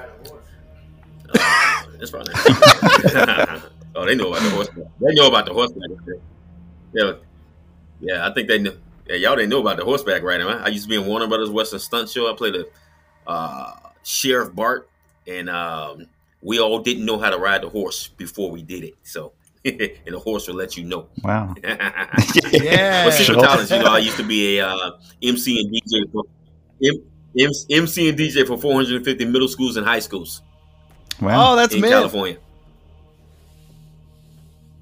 uh, 1.35 1.83
it's 2.01 2.11
probably. 2.11 2.33
not. 2.35 3.63
oh, 3.95 4.05
they 4.07 4.15
know 4.15 4.29
about 4.29 4.43
the 4.43 4.51
horseback. 4.51 4.85
They 5.01 5.15
know 5.15 5.29
about 5.29 5.47
the 5.47 5.53
horseback. 5.53 5.91
Yeah. 6.93 7.13
Yeah, 8.01 8.29
I 8.29 8.33
think 8.35 8.49
they 8.49 8.59
know. 8.59 8.73
Yeah, 9.09 9.17
y'all 9.17 9.37
didn't 9.37 9.51
know 9.51 9.61
about 9.61 9.77
the 9.77 9.85
horseback 9.85 10.23
riding. 10.23 10.47
Right? 10.47 10.61
I 10.61 10.69
used 10.69 10.85
to 10.85 10.89
be 10.89 10.97
in 10.97 11.07
Warner 11.07 11.27
Brothers 11.27 11.51
Western 11.51 11.79
Stunt 11.81 12.09
Show. 12.09 12.33
I 12.33 12.37
played 12.37 12.57
a 12.57 12.65
uh, 13.31 13.75
Sheriff 14.03 14.55
Bart, 14.55 14.89
and 15.27 15.49
um, 15.51 16.07
we 16.45 16.61
all 16.61 16.79
didn't 16.79 17.05
know 17.05 17.19
how 17.19 17.31
to 17.31 17.39
ride 17.39 17.63
the 17.63 17.69
horse 17.69 18.07
before 18.09 18.51
we 18.53 18.63
did 18.63 18.85
it. 18.85 18.95
So, 19.03 19.33
and 19.65 19.91
the 20.07 20.19
horse 20.21 20.47
will 20.47 20.55
let 20.57 20.77
you 20.77 20.85
know. 20.85 21.09
Wow. 21.23 21.55
Yeah. 22.53 23.05
But 23.05 23.13
secret 23.15 23.35
Sure. 23.35 23.43
talents, 23.43 23.71
you 23.71 23.79
know, 23.79 23.93
I 23.93 23.99
used 24.09 24.17
to 24.19 24.23
be 24.23 24.59
a 24.59 24.69
uh, 24.69 24.91
MC 25.23 25.59
and 25.61 25.73
DJ 25.75 26.13
for 26.13 26.23
M- 26.85 27.03
M- 27.39 27.51
MC 27.83 28.09
and 28.11 28.17
DJ 28.19 28.47
for 28.47 28.57
450 28.59 29.25
middle 29.25 29.49
schools 29.49 29.77
and 29.77 29.85
high 29.87 29.99
schools 30.01 30.43
Wow. 31.21 31.53
Oh, 31.53 31.57
that's 31.57 31.75
in 31.75 31.81
me. 31.81 31.89
California, 31.89 32.37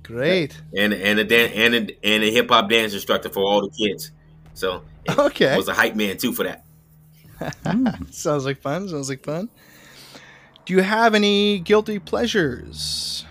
Great. 0.02 0.60
and 0.76 0.92
and 0.92 1.18
a 1.18 1.24
dan- 1.24 1.52
and 1.52 1.74
a, 1.74 2.04
and 2.06 2.22
a 2.24 2.30
hip 2.30 2.48
hop 2.50 2.68
dance 2.68 2.92
instructor 2.94 3.28
for 3.28 3.40
all 3.42 3.60
the 3.62 3.70
kids. 3.70 4.10
So 4.54 4.82
I 5.08 5.14
Okay. 5.26 5.56
was 5.56 5.68
a 5.68 5.74
hype 5.74 5.94
man 5.94 6.16
too 6.18 6.32
for 6.32 6.44
that. 6.44 6.64
Sounds 8.10 8.44
like 8.44 8.60
fun. 8.60 8.88
Sounds 8.88 9.08
like 9.08 9.24
fun. 9.24 9.48
Do 10.64 10.74
you 10.74 10.80
have 10.82 11.14
any 11.14 11.58
guilty 11.58 11.98
pleasures? 11.98 13.24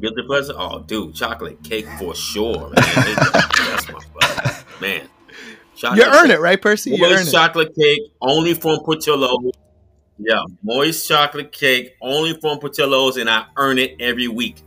Guilty 0.00 0.22
pleasure, 0.26 0.52
oh 0.56 0.80
dude, 0.80 1.14
chocolate 1.14 1.62
cake 1.62 1.86
for 1.98 2.14
sure, 2.14 2.70
man. 2.70 2.74
That's 2.74 3.88
my 3.88 4.00
man. 4.80 5.08
You 5.82 6.02
earn 6.04 6.26
cake. 6.28 6.36
it, 6.36 6.40
right, 6.40 6.60
Percy? 6.60 6.90
You 6.92 6.98
Boys 6.98 7.20
earn 7.20 7.28
it. 7.28 7.30
chocolate 7.30 7.74
cake 7.74 8.00
only 8.20 8.54
from 8.54 8.80
Portillo. 8.80 9.36
Yeah, 10.18 10.42
moist 10.62 11.08
chocolate 11.08 11.52
cake 11.52 11.94
only 12.00 12.38
from 12.40 12.58
Portillo's, 12.58 13.16
and 13.16 13.28
I 13.28 13.46
earn 13.56 13.78
it 13.78 13.96
every 14.00 14.28
week. 14.28 14.62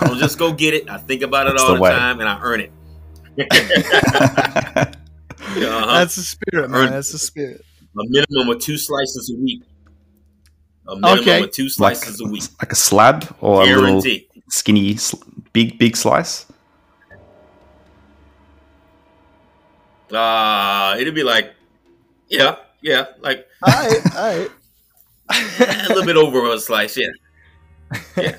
I 0.00 0.06
don't 0.08 0.18
just 0.18 0.38
go 0.38 0.52
get 0.52 0.74
it. 0.74 0.88
I 0.88 0.98
think 0.98 1.22
about 1.22 1.46
it 1.46 1.50
That's 1.50 1.62
all 1.62 1.74
the 1.74 1.80
the, 1.80 1.88
time, 1.90 2.20
and 2.20 2.28
I 2.28 2.40
earn 2.40 2.60
it. 2.60 2.72
Uh-huh. 5.40 5.94
That's 5.98 6.16
the 6.16 6.22
spirit, 6.22 6.70
man. 6.70 6.90
That's 6.92 7.10
the 7.12 7.18
spirit. 7.18 7.64
A 7.98 8.02
minimum 8.08 8.48
of 8.54 8.60
two 8.62 8.76
slices 8.78 9.32
a 9.34 9.40
week. 9.42 9.62
A 10.88 10.96
minimum 10.96 11.18
Okay. 11.20 11.42
of 11.44 11.50
two 11.50 11.64
like, 11.78 11.96
slices 11.96 12.20
a 12.20 12.24
week. 12.28 12.44
like 12.60 12.72
a 12.72 12.76
slab 12.76 13.36
or 13.40 13.62
a 13.62 13.66
little 13.66 14.02
skinny, 14.48 14.96
big, 15.52 15.78
big 15.78 15.96
slice. 15.96 16.46
Uh, 20.12 20.96
it'd 20.98 21.14
be 21.14 21.22
like, 21.22 21.54
yeah, 22.28 22.56
yeah, 22.82 23.06
like 23.20 23.46
All 23.62 23.72
right, 23.72 24.16
all 24.16 24.38
right. 24.38 24.50
a 25.60 25.88
little 25.88 26.04
bit 26.04 26.16
over 26.16 26.52
a 26.52 26.58
slice, 26.58 26.96
yeah. 26.96 28.32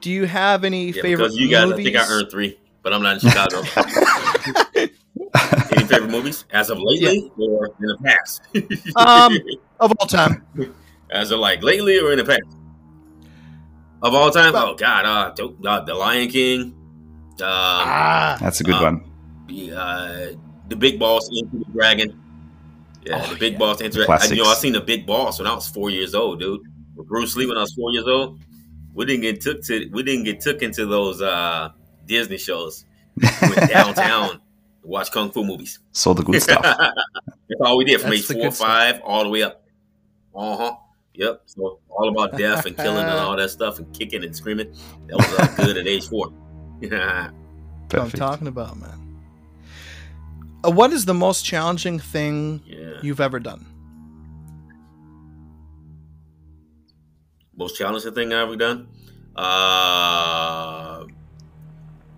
Do 0.00 0.10
you 0.10 0.24
have 0.26 0.64
any 0.64 0.90
Yeah, 0.90 1.02
favorite 1.02 1.26
because 1.26 1.36
you 1.38 1.48
guys, 1.48 1.68
movies? 1.68 1.86
I 1.86 1.90
think 2.00 2.10
I 2.10 2.12
earned 2.12 2.30
three, 2.30 2.58
but 2.82 2.92
I'm 2.92 3.02
not 3.02 3.14
in 3.22 3.30
Chicago. 3.30 3.62
Any 5.72 5.84
favorite 5.84 6.10
movies 6.10 6.44
as 6.52 6.70
of 6.70 6.78
lately 6.82 7.30
or 7.38 7.66
in 7.66 7.72
the 7.78 7.98
past? 8.04 8.42
Um, 8.96 9.36
of 9.80 9.92
all 9.98 10.06
time. 10.06 10.44
as 11.10 11.30
of 11.30 11.40
like 11.40 11.62
lately 11.62 11.98
or 11.98 12.12
in 12.12 12.18
the 12.18 12.24
past? 12.24 12.42
Of 14.02 14.14
all 14.14 14.30
time? 14.30 14.52
Well- 14.52 14.68
oh 14.70 14.74
God, 14.74 15.04
uh, 15.06 15.30
Do- 15.34 15.56
uh, 15.66 15.80
The 15.80 15.94
Lion 15.94 16.28
King, 16.28 16.60
um, 16.62 16.74
Ah, 17.40 18.36
That's 18.40 18.60
a 18.60 18.64
good 18.64 18.74
Uh, 18.76 18.82
one. 18.82 19.10
the, 19.48 19.72
uh, 19.72 20.32
the 20.68 20.76
Big 20.76 20.98
Boss 20.98 21.28
Enter 21.36 21.58
the 21.58 21.72
Dragon. 21.72 22.20
Yeah, 23.04 23.22
Oh, 23.26 23.32
the 23.32 23.38
Big 23.38 23.52
yeah. 23.54 23.58
Boss 23.58 23.80
Into 23.80 23.98
the 23.98 24.04
Classics. 24.06 24.30
You 24.32 24.42
know, 24.42 24.48
I 24.50 24.54
seen 24.54 24.72
the 24.72 24.80
Big 24.80 25.06
Boss 25.06 25.38
when 25.38 25.46
I 25.48 25.54
was 25.54 25.68
four 25.68 25.90
years 25.90 26.14
old, 26.14 26.40
dude. 26.40 26.60
With 26.94 27.08
Bruce 27.08 27.34
Lee 27.36 27.46
when 27.46 27.56
I 27.58 27.62
was 27.62 27.74
four 27.74 27.90
years 27.92 28.06
old. 28.06 28.40
We 28.94 29.04
didn't 29.04 29.22
get 29.22 29.40
took 29.40 29.62
to 29.64 29.88
we 29.92 30.02
didn't 30.04 30.24
get 30.24 30.40
took 30.40 30.62
into 30.62 30.86
those 30.86 31.20
uh, 31.20 31.70
Disney 32.06 32.38
shows. 32.38 32.84
We 33.20 33.28
went 33.42 33.68
downtown 33.70 34.30
to 34.30 34.40
watch 34.84 35.10
kung 35.10 35.30
fu 35.30 35.44
movies. 35.44 35.78
Saw 35.92 36.14
the 36.14 36.22
good 36.22 36.42
stuff. 36.42 36.62
That's 37.48 37.60
all 37.60 37.76
we 37.76 37.84
did 37.84 38.00
from 38.00 38.10
That's 38.10 38.22
age 38.22 38.26
four, 38.26 38.42
good 38.42 38.54
stuff. 38.54 38.66
five, 38.66 39.00
all 39.04 39.24
the 39.24 39.30
way 39.30 39.42
up. 39.42 39.64
Uh 40.34 40.56
huh. 40.56 40.76
Yep. 41.14 41.42
So 41.46 41.78
all 41.88 42.08
about 42.08 42.36
death 42.36 42.66
and 42.66 42.76
killing 42.76 43.04
and 43.04 43.18
all 43.18 43.36
that 43.36 43.50
stuff 43.58 43.78
and 43.78 43.92
kicking 43.94 44.24
and 44.24 44.34
screaming. 44.34 44.74
That 45.06 45.16
was 45.16 45.38
uh, 45.38 45.64
good 45.64 45.76
at 45.76 45.86
age 45.86 46.08
four. 46.08 46.32
Yeah. 46.80 47.30
I'm 47.92 48.10
talking 48.10 48.48
about, 48.48 48.76
man. 48.76 49.22
Uh, 50.64 50.70
what 50.70 50.92
is 50.92 51.04
the 51.04 51.14
most 51.14 51.44
challenging 51.44 51.98
thing 51.98 52.62
yeah. 52.66 52.98
you've 53.00 53.20
ever 53.20 53.38
done? 53.38 53.64
Most 57.56 57.78
challenging 57.78 58.12
thing 58.12 58.32
I've 58.32 58.48
ever 58.48 58.56
done. 58.56 58.88
Uh, 59.36 60.93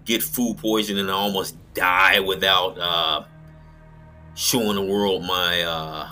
get 0.07 0.23
food 0.23 0.57
poisoning 0.57 1.01
and 1.01 1.11
almost 1.11 1.57
die 1.75 2.21
without 2.21 2.79
uh, 2.79 3.25
showing 4.35 4.77
the 4.77 4.83
world 4.83 5.25
my 5.25 5.63
uh, 5.63 6.09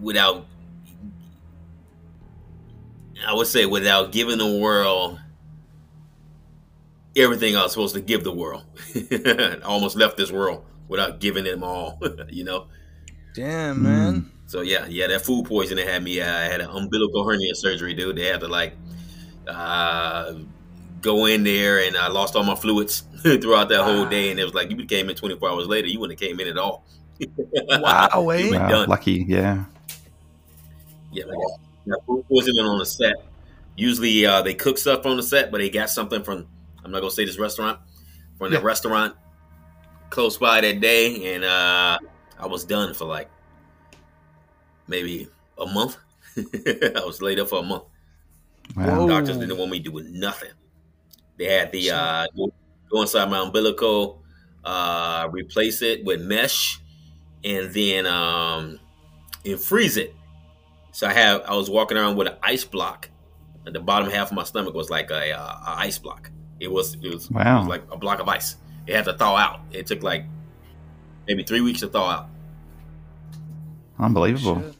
without 0.00 0.46
I 3.26 3.34
would 3.34 3.48
say 3.48 3.66
without 3.66 4.12
giving 4.12 4.38
the 4.38 4.58
world 4.58 5.18
everything 7.16 7.56
I 7.56 7.64
was 7.64 7.72
supposed 7.72 7.94
to 7.96 8.00
give 8.00 8.24
the 8.24 8.32
world. 8.32 8.64
I 8.94 9.58
almost 9.64 9.96
left 9.96 10.16
this 10.16 10.30
world 10.30 10.64
without 10.88 11.20
giving 11.20 11.44
them 11.44 11.62
all, 11.62 12.00
you 12.28 12.44
know. 12.44 12.68
Damn, 13.34 13.82
man. 13.82 14.30
So 14.46 14.62
yeah, 14.62 14.86
yeah, 14.86 15.06
that 15.08 15.24
food 15.24 15.46
poisoning 15.46 15.86
had 15.86 16.02
me. 16.02 16.20
uh, 16.20 16.26
I 16.26 16.44
had 16.44 16.60
an 16.60 16.70
umbilical 16.70 17.24
hernia 17.24 17.54
surgery, 17.54 17.94
dude. 17.94 18.16
They 18.16 18.26
had 18.26 18.40
to 18.40 18.48
like 18.48 18.74
uh, 19.48 20.34
go 21.00 21.26
in 21.26 21.44
there, 21.44 21.80
and 21.86 21.96
I 21.96 22.08
lost 22.08 22.36
all 22.36 22.44
my 22.44 22.54
fluids 22.54 23.00
throughout 23.22 23.68
that 23.70 23.82
whole 23.84 24.06
day. 24.06 24.30
And 24.30 24.38
it 24.40 24.44
was 24.44 24.54
like 24.54 24.70
you 24.70 24.84
came 24.86 25.08
in 25.10 25.16
24 25.16 25.48
hours 25.50 25.66
later, 25.66 25.88
you 25.88 25.98
wouldn't 26.00 26.20
have 26.20 26.28
came 26.28 26.40
in 26.40 26.48
at 26.48 26.58
all. 26.58 26.84
Wow, 27.68 28.30
eh? 28.30 28.50
Wow, 28.50 28.68
done. 28.68 28.88
lucky, 28.88 29.24
yeah. 29.28 29.64
Yeah, 31.12 31.24
like 31.26 31.36
that. 31.36 31.58
That 31.86 32.00
food 32.06 32.24
poisoning 32.28 32.64
on 32.64 32.78
the 32.78 32.86
set. 32.86 33.14
Usually 33.76 34.24
uh, 34.26 34.42
they 34.42 34.54
cook 34.54 34.78
stuff 34.78 35.04
on 35.06 35.16
the 35.16 35.22
set, 35.22 35.50
but 35.50 35.58
they 35.58 35.68
got 35.70 35.90
something 35.90 36.22
from 36.22 36.46
I'm 36.84 36.90
not 36.90 37.00
gonna 37.00 37.10
say 37.10 37.24
this 37.26 37.38
restaurant 37.38 37.78
from 38.38 38.52
Yeah. 38.52 38.58
the 38.58 38.64
restaurant 38.64 39.14
close 40.10 40.36
by 40.38 40.60
that 40.62 40.80
day, 40.80 41.34
and 41.34 41.44
uh, 41.44 41.98
I 42.38 42.46
was 42.46 42.64
done 42.64 42.94
for 42.94 43.04
like 43.04 43.28
maybe 44.86 45.28
a 45.58 45.66
month. 45.66 45.96
I 46.36 47.02
was 47.04 47.20
laid 47.20 47.38
up 47.38 47.48
for 47.48 47.58
a 47.60 47.62
month. 47.62 47.84
Wow. 48.76 49.00
Whoa. 49.00 49.08
Doctors 49.08 49.38
didn't 49.38 49.58
want 49.58 49.70
me 49.70 49.78
doing 49.80 50.18
nothing. 50.18 50.50
They 51.38 51.46
had 51.46 51.72
the 51.72 51.90
uh, 51.90 52.26
go, 52.36 52.52
go 52.90 53.02
inside 53.02 53.30
my 53.30 53.38
umbilical, 53.40 54.22
uh, 54.64 55.28
replace 55.32 55.82
it 55.82 56.04
with 56.04 56.20
mesh, 56.20 56.80
and 57.44 57.72
then 57.72 58.06
um, 58.06 58.78
and 59.44 59.58
freeze 59.58 59.96
it. 59.96 60.14
So 60.92 61.06
I 61.06 61.12
have 61.12 61.42
I 61.42 61.54
was 61.54 61.70
walking 61.70 61.96
around 61.96 62.16
with 62.16 62.28
an 62.28 62.36
ice 62.42 62.64
block. 62.64 63.08
And 63.66 63.74
the 63.74 63.80
bottom 63.80 64.08
half 64.10 64.28
of 64.28 64.32
my 64.34 64.44
stomach 64.44 64.72
was 64.74 64.88
like 64.88 65.10
a, 65.10 65.32
uh, 65.38 65.42
a 65.42 65.70
ice 65.80 65.98
block. 65.98 66.30
It 66.60 66.70
was 66.72 66.94
it 66.94 67.12
was, 67.12 67.26
it 67.26 67.30
Wow. 67.32 67.58
was 67.60 67.68
like 67.68 67.82
a 67.92 67.96
block 67.96 68.18
of 68.18 68.28
ice. 68.28 68.56
It 68.86 68.94
had 68.96 69.04
to 69.04 69.12
thaw 69.12 69.36
out. 69.36 69.60
It 69.70 69.86
took 69.86 70.02
like 70.02 70.24
maybe 71.28 71.42
three 71.42 71.60
weeks 71.60 71.80
to 71.80 71.88
thaw 71.88 72.10
out. 72.10 72.28
Unbelievable. 73.98 74.62
Shit. 74.62 74.74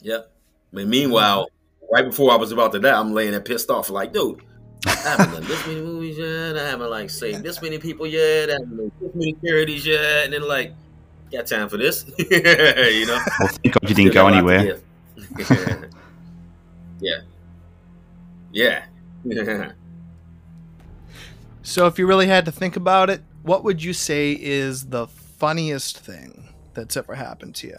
Yep. 0.00 0.32
But 0.72 0.86
meanwhile, 0.86 1.48
right 1.90 2.04
before 2.04 2.32
I 2.32 2.36
was 2.36 2.52
about 2.52 2.72
to 2.72 2.80
die, 2.80 2.98
I'm 2.98 3.12
laying 3.12 3.32
there 3.32 3.40
pissed 3.40 3.70
off, 3.70 3.90
like, 3.90 4.12
dude, 4.12 4.42
I 4.86 4.90
haven't 4.90 5.32
done 5.32 5.44
this 5.44 5.66
many 5.66 5.80
movies 5.80 6.18
yet. 6.18 6.56
I 6.56 6.68
haven't 6.68 6.90
like 6.90 7.10
saved 7.10 7.42
this 7.42 7.60
many 7.60 7.78
people 7.78 8.06
yet. 8.06 8.50
I 8.50 8.52
haven't 8.52 8.76
made 8.76 8.92
this 9.00 9.14
many 9.14 9.32
charities 9.44 9.86
yet. 9.86 10.24
And 10.24 10.32
then 10.32 10.46
like, 10.46 10.72
got 11.32 11.46
time 11.46 11.68
for 11.68 11.76
this, 11.76 12.04
you 12.18 13.06
know? 13.06 13.18
Well, 13.40 13.48
thank 13.48 13.74
God 13.74 13.88
you 13.88 13.94
didn't 13.94 14.12
go 14.12 14.28
got 14.28 14.32
a 14.32 14.36
lot 14.36 14.48
to 14.48 14.54
anywhere. 14.54 14.80
give. 15.36 15.90
yeah. 17.00 17.20
Yeah. 18.52 18.84
So, 21.62 21.88
if 21.88 21.98
you 21.98 22.06
really 22.06 22.28
had 22.28 22.44
to 22.44 22.52
think 22.52 22.76
about 22.76 23.10
it, 23.10 23.22
what 23.42 23.64
would 23.64 23.82
you 23.82 23.92
say 23.92 24.38
is 24.40 24.86
the 24.86 25.08
funniest 25.08 25.98
thing 25.98 26.54
that's 26.74 26.96
ever 26.96 27.16
happened 27.16 27.56
to 27.56 27.66
you? 27.66 27.78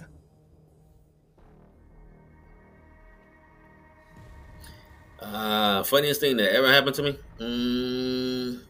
Uh, 5.21 5.83
funniest 5.83 6.21
thing 6.21 6.37
that 6.37 6.53
ever 6.53 6.71
happened 6.71 6.95
to 6.95 7.03
me? 7.03 7.17
Mm, 7.39 8.61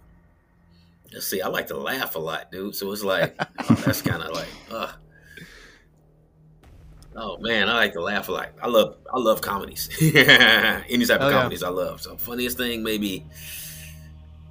let's 1.14 1.28
see. 1.28 1.42
I 1.42 1.48
like 1.48 1.68
to 1.68 1.78
laugh 1.78 2.16
a 2.16 2.20
lot, 2.20 2.52
dude. 2.52 2.76
So 2.76 2.92
it's 2.92 3.04
like, 3.04 3.36
oh, 3.70 3.74
that's 3.86 4.02
kind 4.02 4.24
of 4.24 4.32
like, 4.34 4.48
uh, 4.72 4.94
oh 7.18 7.38
man, 7.40 7.68
I 7.70 7.74
like 7.76 7.94
to 7.94 8.02
laugh 8.02 8.30
a 8.30 8.32
lot. 8.32 8.50
I 8.62 8.68
love, 8.68 8.96
I 9.14 9.20
love 9.20 9.42
comedies. 9.42 9.90
Any 10.02 11.06
type 11.06 11.20
Oh, 11.22 11.28
of 11.28 11.32
yeah. 11.34 11.38
comedies, 11.42 11.64
I 11.64 11.70
love. 11.70 12.02
So 12.02 12.16
funniest 12.16 12.58
thing, 12.58 12.82
maybe, 12.82 13.26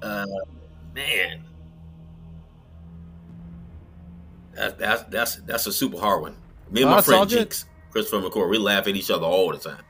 uh, 0.03 0.25
man, 0.93 1.43
that, 4.53 4.77
that's 4.77 5.03
that's 5.03 5.35
that's 5.37 5.65
a 5.67 5.73
super 5.73 5.97
hard 5.99 6.21
one. 6.21 6.35
Me 6.69 6.81
and 6.83 6.91
Oh, 6.91 6.95
my 6.95 7.01
friend. 7.01 7.27
Jinx, 7.29 7.65
Christopher 7.91 8.27
McCoy, 8.27 8.49
we 8.49 8.57
laugh 8.59 8.87
at 8.87 8.95
each 8.95 9.09
other 9.09 9.25
all 9.25 9.51
the 9.51 9.57
time. 9.57 9.81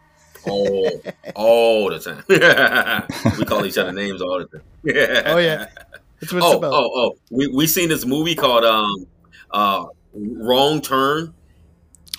All, 0.50 1.02
all 1.36 1.90
the 1.90 2.00
time. 2.00 2.24
we 3.38 3.46
call 3.46 3.66
each 3.66 3.78
other 3.78 3.92
names 3.92 4.22
all 4.22 4.40
the 4.40 4.46
time. 4.46 4.62
Oh, 5.28 5.38
yeah. 5.38 5.68
That's 6.20 6.34
what 6.34 6.38
it's 6.40 6.46
Oh, 6.46 6.58
about. 6.58 6.74
oh, 6.74 6.92
oh. 6.96 7.18
We 7.30 7.48
we 7.48 7.68
seen 7.68 7.90
this 7.90 8.06
movie 8.06 8.34
called 8.36 8.64
um 8.66 9.06
uh 9.52 9.86
Wrong 10.14 10.82
Turn. 10.82 11.34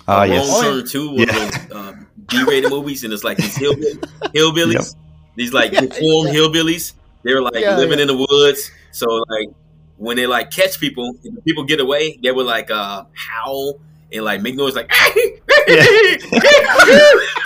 Ah, 0.06 0.20
Wrong 0.20 0.28
yes. 0.30 0.46
Oh. 0.50 0.62
Turn 0.62 0.86
Two, 0.88 1.10
was 1.10 1.26
Yeah. 1.26 1.46
of 1.46 1.68
those 1.68 1.76
um, 1.76 2.06
B-rated 2.28 2.70
movies, 2.70 3.04
and 3.04 3.12
it's 3.12 3.24
like 3.24 3.38
these 3.38 3.56
hillbilly, 3.56 3.94
hillbillies, 4.34 4.94
these 5.34 5.52
like 5.52 5.72
deformed 5.72 6.30
hillbillies. 6.30 6.92
They're 7.24 7.42
like 7.42 7.54
Yeah, 7.56 7.76
living 7.76 7.98
yeah. 7.98 8.02
in 8.02 8.08
the 8.08 8.26
woods. 8.28 8.70
So 8.92 9.06
like 9.28 9.48
when 9.96 10.16
they 10.16 10.26
like 10.26 10.50
catch 10.50 10.78
people, 10.78 11.14
people 11.44 11.64
get 11.64 11.80
away, 11.80 12.18
they 12.22 12.30
would 12.30 12.46
like 12.46 12.70
uh 12.70 13.04
howl 13.14 13.80
and 14.12 14.24
like 14.24 14.40
make 14.42 14.56
noise 14.56 14.74
like. 14.74 14.90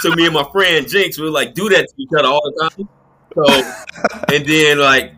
so 0.01 0.11
me 0.14 0.27
and 0.27 0.35
my 0.35 0.48
friend 0.53 0.88
Jinx, 0.88 1.18
we 1.18 1.25
would 1.25 1.33
like 1.33 1.55
do 1.55 1.68
that 1.70 1.88
to 1.88 1.94
each 1.98 2.11
other 2.16 2.29
all 2.29 2.42
the 2.44 2.70
time. 2.70 2.88
So 3.35 3.44
and 4.35 4.46
then 4.46 4.79
like 4.79 5.12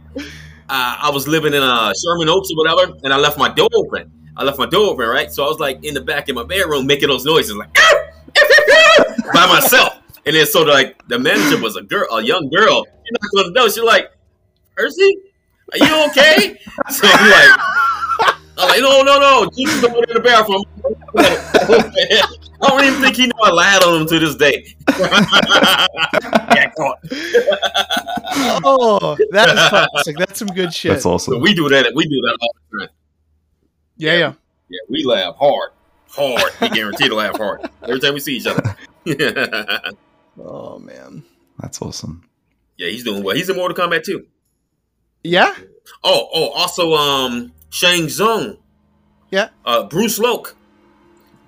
uh, 0.69 0.97
I 1.03 1.11
was 1.13 1.29
living 1.29 1.55
in 1.55 1.63
uh, 1.63 1.93
Sherman 1.93 2.29
Oaks 2.29 2.51
or 2.51 2.57
whatever, 2.57 2.97
and 3.03 3.13
I 3.13 3.19
left 3.19 3.39
my 3.39 3.49
door 3.53 3.69
open. 3.75 4.11
I 4.37 4.45
left 4.45 4.59
my 4.59 4.67
door 4.67 4.91
open, 4.91 5.07
right? 5.07 5.31
So 5.31 5.45
I 5.45 5.49
was 5.49 5.61
like 5.61 5.85
in 5.85 5.95
the 5.95 6.01
back 6.01 6.29
in 6.29 6.35
my 6.35 6.45
bedroom 6.45 6.87
making 6.87 7.09
those 7.09 7.25
noises, 7.25 7.55
like 7.55 7.73
by 9.35 9.47
myself. 9.47 9.99
And 10.27 10.35
then 10.35 10.47
so 10.47 10.63
like 10.63 10.97
the 11.09 11.19
manager 11.19 11.63
was 11.63 11.77
a 11.77 11.83
girl, 11.83 12.07
a 12.13 12.23
young 12.23 12.49
girl. 12.49 12.85
She 12.85 13.11
knocked 13.13 13.47
on 13.47 13.53
the 13.53 13.61
door. 13.61 13.69
She's 13.69 13.83
like, 13.83 14.11
"Percy, 14.75 15.19
are 15.73 15.79
you 15.79 16.07
okay?" 16.11 16.59
So 16.91 17.07
I'm 17.07 17.31
like, 17.31 17.74
I'm 18.65 18.69
like, 18.69 18.81
no, 18.81 19.03
no, 19.03 19.19
no. 19.19 19.51
Jesus 19.57 19.85
over 19.85 19.97
in 19.99 20.15
the 20.15 20.21
bathroom. 20.21 20.65
I 21.17 22.69
don't 22.69 22.85
even 22.85 23.01
think 23.01 23.17
he 23.17 23.27
know 23.27 23.35
I 23.43 23.51
lied 23.51 23.83
on 23.83 24.03
him 24.03 24.07
to 24.09 24.19
this 24.19 24.37
day. 24.37 24.75
Oh, 28.37 29.17
that 29.31 29.49
is 29.51 29.69
classic. 29.69 30.17
That's 30.19 30.39
some 30.39 30.49
good 30.49 30.73
shit. 30.75 30.93
That's 30.93 31.03
So 31.05 31.13
awesome. 31.13 31.41
we 31.41 31.55
do 31.55 31.69
that. 31.69 31.93
We 31.95 32.05
do 32.05 32.21
that 32.23 32.39
all 32.41 32.55
the 32.73 32.79
time. 32.81 32.89
Yeah, 33.97 34.15
yeah. 34.17 34.33
Yeah, 34.69 34.81
we 34.89 35.05
laugh 35.05 35.37
hard, 35.37 35.71
hard. 36.09 36.53
We 36.61 36.69
guarantee 36.71 37.09
to 37.09 37.15
laugh 37.15 37.37
hard 37.37 37.61
every 37.83 38.01
time 38.01 38.15
we 38.15 38.21
see 38.21 38.37
each 38.37 38.47
other. 38.47 38.77
yeah, 39.05 39.79
Oh 40.39 40.79
man. 40.79 41.23
That's 41.61 41.81
awesome. 41.81 42.29
Yeah, 42.77 42.89
he's 42.89 43.05
doing 43.05 43.23
well. 43.23 43.37
He's 43.37 43.49
in 43.49 43.57
Mortal 43.57 43.77
Kombat 43.77 44.05
too. 44.05 44.27
Yeah. 45.23 45.55
Oh, 46.03 46.29
oh, 46.35 46.49
also, 46.51 46.95
um, 46.95 47.53
Shang 47.75 48.09
Tsung. 48.09 48.57
Yeah. 49.31 49.49
Uh, 49.67 49.83
Bruce 49.85 50.19
Locke. 50.21 50.55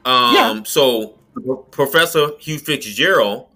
Um, 0.04 0.34
Yeah. 0.34 0.60
so 0.64 1.14
Professor 1.70 2.30
Hugh 2.40 2.58
Fitzgerald, 2.58 3.46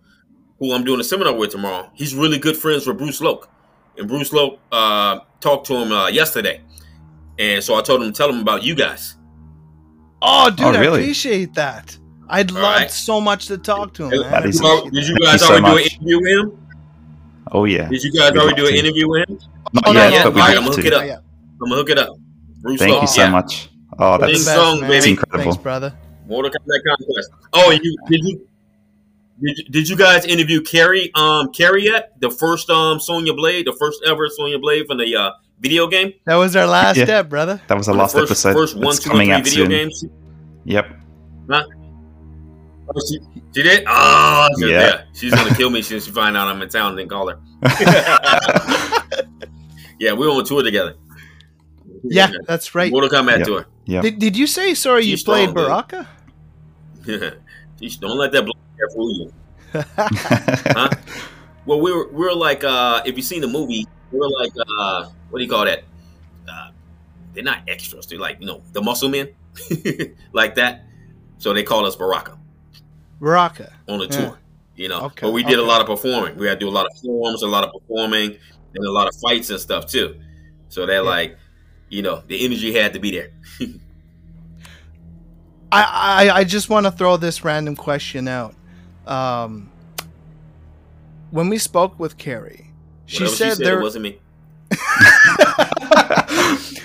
who 0.61 0.73
I'm 0.73 0.85
doing 0.85 1.01
a 1.01 1.05
seminar 1.05 1.35
with 1.35 1.51
tomorrow, 1.51 1.91
he's 1.95 2.15
really 2.15 2.39
good 2.39 2.57
friends 2.57 2.87
with 2.87 2.97
Bruce 2.99 3.21
Locke, 3.21 3.49
and 3.99 4.07
Bruce 4.07 4.33
Locke 4.33 4.59
uh, 4.71 5.19
talked 5.41 5.67
to 5.67 5.75
him 5.75 5.91
uh, 5.91 6.09
yesterday, 6.09 6.61
and 7.41 7.63
so 7.65 7.75
I 7.75 7.83
told 7.83 8.03
him 8.03 8.13
to 8.13 8.17
tell 8.17 8.31
him 8.31 8.39
about 8.41 8.63
you 8.63 8.75
guys. 8.77 9.17
Oh, 10.23 10.49
dude, 10.51 10.61
Oh, 10.67 10.71
I 10.81 10.85
appreciate 10.85 11.55
that. 11.55 11.97
I'd 12.29 12.51
All 12.53 12.63
love 12.63 12.81
right. 12.83 12.91
so 12.91 13.21
much 13.21 13.47
to 13.47 13.59
talk 13.59 13.95
to 13.95 14.05
him. 14.05 14.11
Did 14.11 14.21
Man. 14.21 14.31
That 14.31 14.43
I 14.45 14.91
did 14.91 15.09
you 15.09 15.17
guys 15.19 15.41
Thank 15.41 15.41
you 15.41 15.59
so 15.59 15.65
already 15.65 15.89
do 15.89 15.97
an 15.97 16.07
interview 16.07 16.21
with 16.21 16.39
him? 16.39 16.67
Oh 17.51 17.65
yeah. 17.65 17.89
Did 17.89 18.03
you 18.05 18.13
guys 18.13 18.31
We'd 18.33 18.39
already 18.41 18.57
do 18.63 18.67
an 18.69 18.73
to. 18.75 18.79
interview 18.79 19.09
with 19.09 19.29
him? 19.29 19.39
Not 19.73 19.85
Oh, 19.89 19.93
no, 19.93 20.09
yet, 20.09 20.25
no, 20.25 20.31
but 20.31 20.35
we'd 20.35 20.39
no, 20.39 20.43
Alright, 20.43 20.57
love 20.57 20.65
I'm 20.65 20.71
gonna 20.71 20.77
to. 20.77 20.83
hook 20.83 20.87
it 20.87 20.93
up. 20.93 21.25
I'm 21.63 21.69
gonna 21.69 21.75
hook 21.75 21.91
it 21.91 21.99
up. 21.99 22.17
Bruce 22.61 22.79
Thank 22.79 22.93
Locke, 22.93 23.03
you 23.03 23.09
so 23.09 23.23
yeah. 23.23 23.31
much. 23.31 23.69
Oh, 23.99 24.19
that's 24.19 24.33
you. 24.33 24.39
song, 24.39 24.81
man. 24.83 24.93
It's 24.93 25.07
incredible. 25.07 25.45
Thanks, 25.53 25.57
brother. 25.63 25.93
Mortal 26.27 26.51
Kombat 26.51 26.81
Conquest. 26.87 27.31
Oh, 27.53 27.71
and 27.71 27.81
you 27.83 27.97
did 28.09 28.21
you 28.25 28.47
did 29.43 29.59
you, 29.59 29.65
did 29.71 29.89
you 29.89 29.97
guys 29.97 30.25
interview 30.25 30.61
Carrie 30.63 31.11
um 31.15 31.53
Carrie 31.53 31.85
yet? 31.85 32.13
The 32.21 32.31
first 32.31 32.71
um 32.71 33.01
Sonya 33.01 33.35
Blade, 33.35 33.67
the 33.67 33.73
first 33.79 34.03
ever 34.07 34.29
Sonya 34.29 34.59
Blade 34.59 34.87
from 34.87 34.99
the 34.99 35.17
uh, 35.17 35.31
video 35.59 35.87
game. 35.89 36.13
That 36.27 36.37
was 36.37 36.55
our 36.57 36.67
last 36.67 36.97
Yeah. 36.99 37.05
step, 37.05 37.29
brother. 37.29 37.61
that 37.67 37.77
was 37.77 37.87
the 37.87 37.93
From 37.93 37.99
last 37.99 38.13
the 38.13 38.21
first, 38.21 38.31
episode. 38.33 38.53
First 38.55 38.77
one, 38.77 38.87
it's 38.89 38.99
two, 39.01 39.11
and 39.11 39.13
coming 39.13 39.27
three 39.29 39.35
out 39.35 39.45
video 39.45 39.65
soon. 39.65 39.69
games. 39.71 40.05
Yep. 40.65 40.97
Oh, 42.93 43.01
she, 43.09 43.19
she 43.55 43.63
did. 43.63 43.85
Oh, 43.87 44.49
she- 44.59 44.71
Yeah. 44.71 44.81
yeah. 44.81 45.03
She's 45.15 45.33
gonna 45.35 45.55
kill 45.55 45.71
me 45.71 45.81
since 45.83 46.05
she 46.07 46.11
find 46.13 46.37
out 46.37 46.49
I'm 46.49 46.61
in 46.63 46.69
town. 46.69 46.97
Then 46.97 47.09
call 47.09 47.29
her. 47.29 47.39
yeah, 50.01 50.13
we 50.13 50.27
were 50.27 50.33
on 50.33 50.45
tour 50.45 50.63
together. 50.63 50.95
Yeah, 52.03 52.31
that's 52.47 52.75
right. 52.75 52.91
Mortal 52.91 53.11
Kombat 53.11 53.39
Yep. 53.39 53.47
tour. 53.47 53.67
Yep. 53.87 54.03
Did, 54.03 54.19
did 54.19 54.37
you 54.37 54.47
say 54.47 54.75
sorry 54.75 55.05
you 55.05 55.17
played 55.19 55.51
strong, 55.51 55.55
dude. 55.55 55.55
Baraka? 55.55 56.09
Jeez, 57.81 57.99
Don't 58.01 58.19
let 58.19 58.33
that 58.33 58.43
black 58.45 58.57
hair 58.79 58.89
fool 58.95 59.13
you. 59.13 59.33
Huh? 60.77 60.89
Well, 61.67 61.81
we 61.81 61.93
were 61.93 62.09
we 62.09 62.25
were 62.25 62.35
like 62.35 62.65
uh 62.65 63.03
if 63.05 63.17
you 63.17 63.23
seen 63.23 63.41
the 63.41 63.49
movie, 63.49 63.87
we 64.11 64.19
were 64.19 64.29
like 64.41 64.53
uh 64.79 65.07
what 65.29 65.39
do 65.39 65.45
you 65.45 65.51
call 65.51 65.65
that? 65.65 65.85
Uh, 66.49 66.71
they're 67.33 67.45
not 67.45 67.63
extras. 67.69 68.07
They're 68.07 68.19
like 68.19 68.39
you 68.41 68.47
know 68.47 68.63
the 68.73 68.83
muscle 68.83 69.09
men, 69.09 69.29
like 70.33 70.55
that. 70.57 70.85
So 71.39 71.53
they 71.55 71.63
call 71.63 71.87
us 71.87 71.97
Baraka 71.97 72.39
Baraka. 73.21 73.73
on 73.89 73.99
the 74.01 74.07
Yeah. 74.07 74.21
tour. 74.27 74.39
You 74.77 74.89
know, 74.89 75.01
Okay, 75.07 75.27
but 75.27 75.33
we 75.33 75.43
did 75.43 75.59
a 75.59 75.63
lot 75.63 75.83
of 75.83 75.87
performing. 75.87 76.39
We 76.39 76.47
had 76.47 76.59
to 76.59 76.65
do 76.65 76.69
a 76.69 76.73
lot 76.73 76.87
of 76.87 76.93
forms, 77.05 77.43
a 77.43 77.47
lot 77.47 77.65
of 77.65 77.71
performing, 77.73 78.39
and 78.75 78.85
a 78.87 78.91
lot 78.91 79.09
of 79.09 79.15
fights 79.21 79.51
and 79.51 79.61
stuff 79.61 79.87
too. 79.87 80.19
So 80.69 80.87
they're 80.87 81.03
like, 81.03 81.37
you 81.91 82.03
know, 82.03 82.23
the 82.29 82.45
energy 82.45 82.73
had 82.73 82.95
to 82.95 83.01
be 83.01 83.11
there. 83.11 83.31
I, 85.73 86.31
I, 86.31 86.37
I 86.39 86.45
just 86.45 86.71
want 86.71 86.87
to 86.87 86.93
throw 86.93 87.17
this 87.17 87.45
random 87.45 87.77
question 87.77 88.27
out. 88.27 88.55
Um, 89.07 89.71
when 91.31 91.49
we 91.49 91.59
spoke 91.59 91.99
with 91.99 92.17
Carrie, 92.17 92.71
she 93.07 93.25
Whatever 93.25 93.37
said, 93.37 93.51
she 93.51 93.55
said 93.57 93.65
there 93.65 93.81
it 93.81 93.83
wasn't 93.83 94.03
me. 94.05 94.19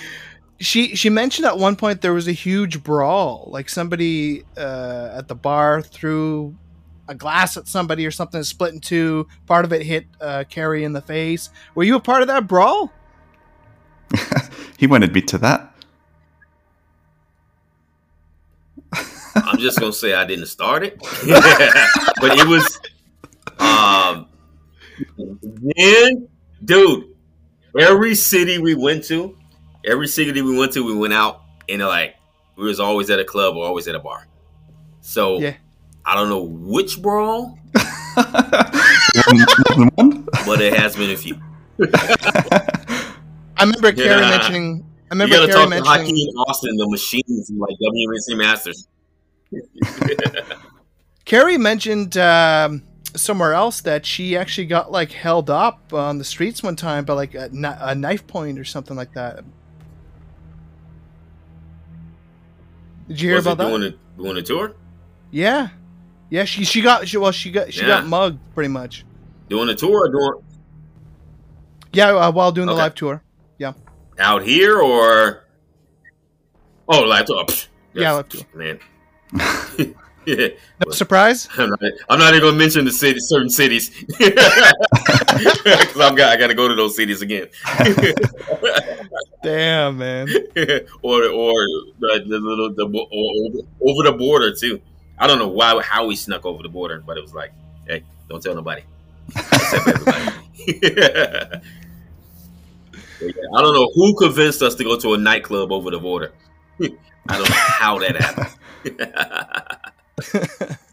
she 0.60 0.96
she 0.96 1.08
mentioned 1.08 1.46
at 1.46 1.58
one 1.58 1.76
point 1.76 2.00
there 2.00 2.12
was 2.12 2.28
a 2.28 2.32
huge 2.32 2.82
brawl, 2.82 3.48
like 3.52 3.68
somebody 3.68 4.44
uh, 4.56 5.14
at 5.16 5.28
the 5.28 5.34
bar 5.34 5.82
threw 5.82 6.56
a 7.08 7.14
glass 7.14 7.56
at 7.56 7.68
somebody 7.68 8.06
or 8.06 8.10
something, 8.10 8.42
split 8.42 8.74
in 8.74 8.80
two. 8.80 9.26
Part 9.46 9.64
of 9.64 9.72
it 9.72 9.82
hit 9.82 10.06
uh, 10.20 10.44
Carrie 10.48 10.84
in 10.84 10.92
the 10.92 11.02
face. 11.02 11.50
Were 11.74 11.84
you 11.84 11.96
a 11.96 12.00
part 12.00 12.22
of 12.22 12.28
that 12.28 12.46
brawl? 12.46 12.92
he 14.78 14.86
won't 14.86 15.04
admit 15.04 15.28
to 15.28 15.38
that. 15.38 15.72
I'm 19.34 19.58
just 19.58 19.78
gonna 19.80 19.92
say 19.92 20.14
I 20.14 20.24
didn't 20.24 20.46
start 20.46 20.82
it, 20.82 20.98
but 22.20 22.38
it 22.38 22.46
was. 22.46 22.80
Um, 23.58 24.26
then, 25.18 26.28
dude, 26.64 27.14
every 27.78 28.14
city 28.14 28.58
we 28.58 28.74
went 28.74 29.04
to, 29.04 29.36
every 29.84 30.08
city 30.08 30.40
we 30.42 30.56
went 30.56 30.72
to, 30.72 30.84
we 30.84 30.94
went 30.94 31.12
out 31.12 31.42
and 31.68 31.82
like 31.82 32.16
we 32.56 32.64
was 32.64 32.80
always 32.80 33.10
at 33.10 33.18
a 33.18 33.24
club 33.24 33.56
or 33.56 33.64
always 33.66 33.88
at 33.88 33.94
a 33.94 33.98
bar. 34.00 34.26
So 35.00 35.38
Yeah. 35.38 35.54
I 36.04 36.14
don't 36.14 36.28
know 36.28 36.42
which 36.42 37.00
brawl, 37.02 37.58
More 38.16 38.24
than 39.76 39.88
one? 39.96 40.28
but 40.46 40.60
it 40.60 40.72
has 40.74 40.96
been 40.96 41.10
a 41.10 41.16
few. 41.16 41.34
I 43.56 43.64
remember 43.64 43.92
Carrie 43.92 44.20
mentioning. 44.22 44.84
I 45.10 45.14
You 45.14 45.20
remember 45.20 45.36
gotta 45.36 45.46
Carrie 45.52 45.60
talk 45.60 45.70
mentioning. 45.70 46.28
Austin, 46.48 46.76
the 46.76 46.88
machines, 46.88 47.50
like 47.56 47.76
WMC 47.80 48.36
Masters. 48.38 48.88
Carrie 51.24 51.58
mentioned 51.58 52.16
um, 52.16 52.82
somewhere 53.14 53.52
else 53.54 53.80
that 53.82 54.04
she 54.06 54.36
actually 54.36 54.66
got 54.66 54.90
like 54.92 55.12
held 55.12 55.48
up 55.50 55.92
on 55.92 56.18
the 56.18 56.24
streets 56.24 56.62
one 56.62 56.76
time 56.76 57.04
by 57.04 57.14
like 57.14 57.34
a, 57.34 57.50
a 57.80 57.94
knife 57.94 58.26
point 58.26 58.58
or 58.58 58.64
something 58.64 58.96
like 58.96 59.12
that. 59.14 59.44
Did 63.08 63.20
you 63.20 63.28
hear 63.28 63.36
Was 63.36 63.46
about 63.46 63.58
that? 63.58 63.68
doing 63.70 63.82
a, 63.94 64.20
doing 64.20 64.34
the 64.34 64.42
tour? 64.42 64.74
yeah, 65.30 65.68
yeah. 66.30 66.44
She 66.44 66.64
she 66.64 66.80
got 66.82 67.06
she 67.08 67.16
well 67.16 67.30
she 67.32 67.50
got 67.52 67.72
she 67.72 67.82
got 67.82 68.06
mugged 68.06 68.38
pretty 68.54 68.68
much. 68.68 69.04
Doing 69.48 69.68
a 69.68 69.74
tour 69.76 70.06
or 70.06 70.08
doing 70.08 70.42
Yeah, 71.92 72.10
uh, 72.16 72.32
while 72.32 72.50
doing 72.50 72.66
the 72.66 72.74
live 72.74 72.94
tour. 72.96 73.22
Out 74.18 74.42
here 74.42 74.80
or 74.80 75.44
oh 76.88 77.02
live 77.02 77.26
tour? 77.26 77.44
Yeah, 77.94 78.22
tour. 78.22 78.42
man. 78.54 78.80
yeah. 80.26 80.48
No 80.84 80.90
surprise. 80.90 81.48
I'm 81.56 81.70
not, 81.70 81.80
I'm 82.08 82.18
not 82.18 82.34
even 82.34 82.48
gonna 82.48 82.58
mention 82.58 82.84
the 82.84 82.90
city, 82.90 83.20
certain 83.20 83.48
cities, 83.48 83.90
because 84.18 84.34
I'm 86.00 86.16
got 86.16 86.32
I 86.32 86.36
got 86.36 86.48
to 86.48 86.54
go 86.54 86.66
to 86.66 86.74
those 86.74 86.96
cities 86.96 87.22
again, 87.22 87.46
Damn 89.44 89.98
man. 89.98 90.26
or 91.02 91.28
or 91.28 91.52
the, 92.00 92.24
the 92.26 92.38
little 92.40 92.74
the 92.74 92.86
or 93.12 93.30
over, 93.46 93.58
over 93.80 94.10
the 94.10 94.16
border 94.18 94.52
too. 94.52 94.80
I 95.16 95.28
don't 95.28 95.38
know 95.38 95.46
why 95.48 95.80
how 95.80 96.06
we 96.06 96.16
snuck 96.16 96.44
over 96.44 96.60
the 96.60 96.68
border, 96.68 97.04
but 97.06 97.16
it 97.16 97.22
was 97.22 97.32
like, 97.32 97.52
hey, 97.86 98.02
don't 98.28 98.42
tell 98.42 98.56
nobody, 98.56 98.82
except 99.28 99.86
everybody. 99.86 100.32
I 103.20 103.62
don't 103.62 103.74
know 103.74 103.90
who 103.94 104.14
convinced 104.16 104.62
us 104.62 104.74
to 104.76 104.84
go 104.84 104.98
to 104.98 105.14
a 105.14 105.18
nightclub 105.18 105.72
over 105.72 105.90
the 105.90 105.98
border. 105.98 106.32
I 106.80 107.38
don't 107.38 107.48
know 107.48 107.56
how 107.56 107.98
that 107.98 108.16
happened. 108.16 108.52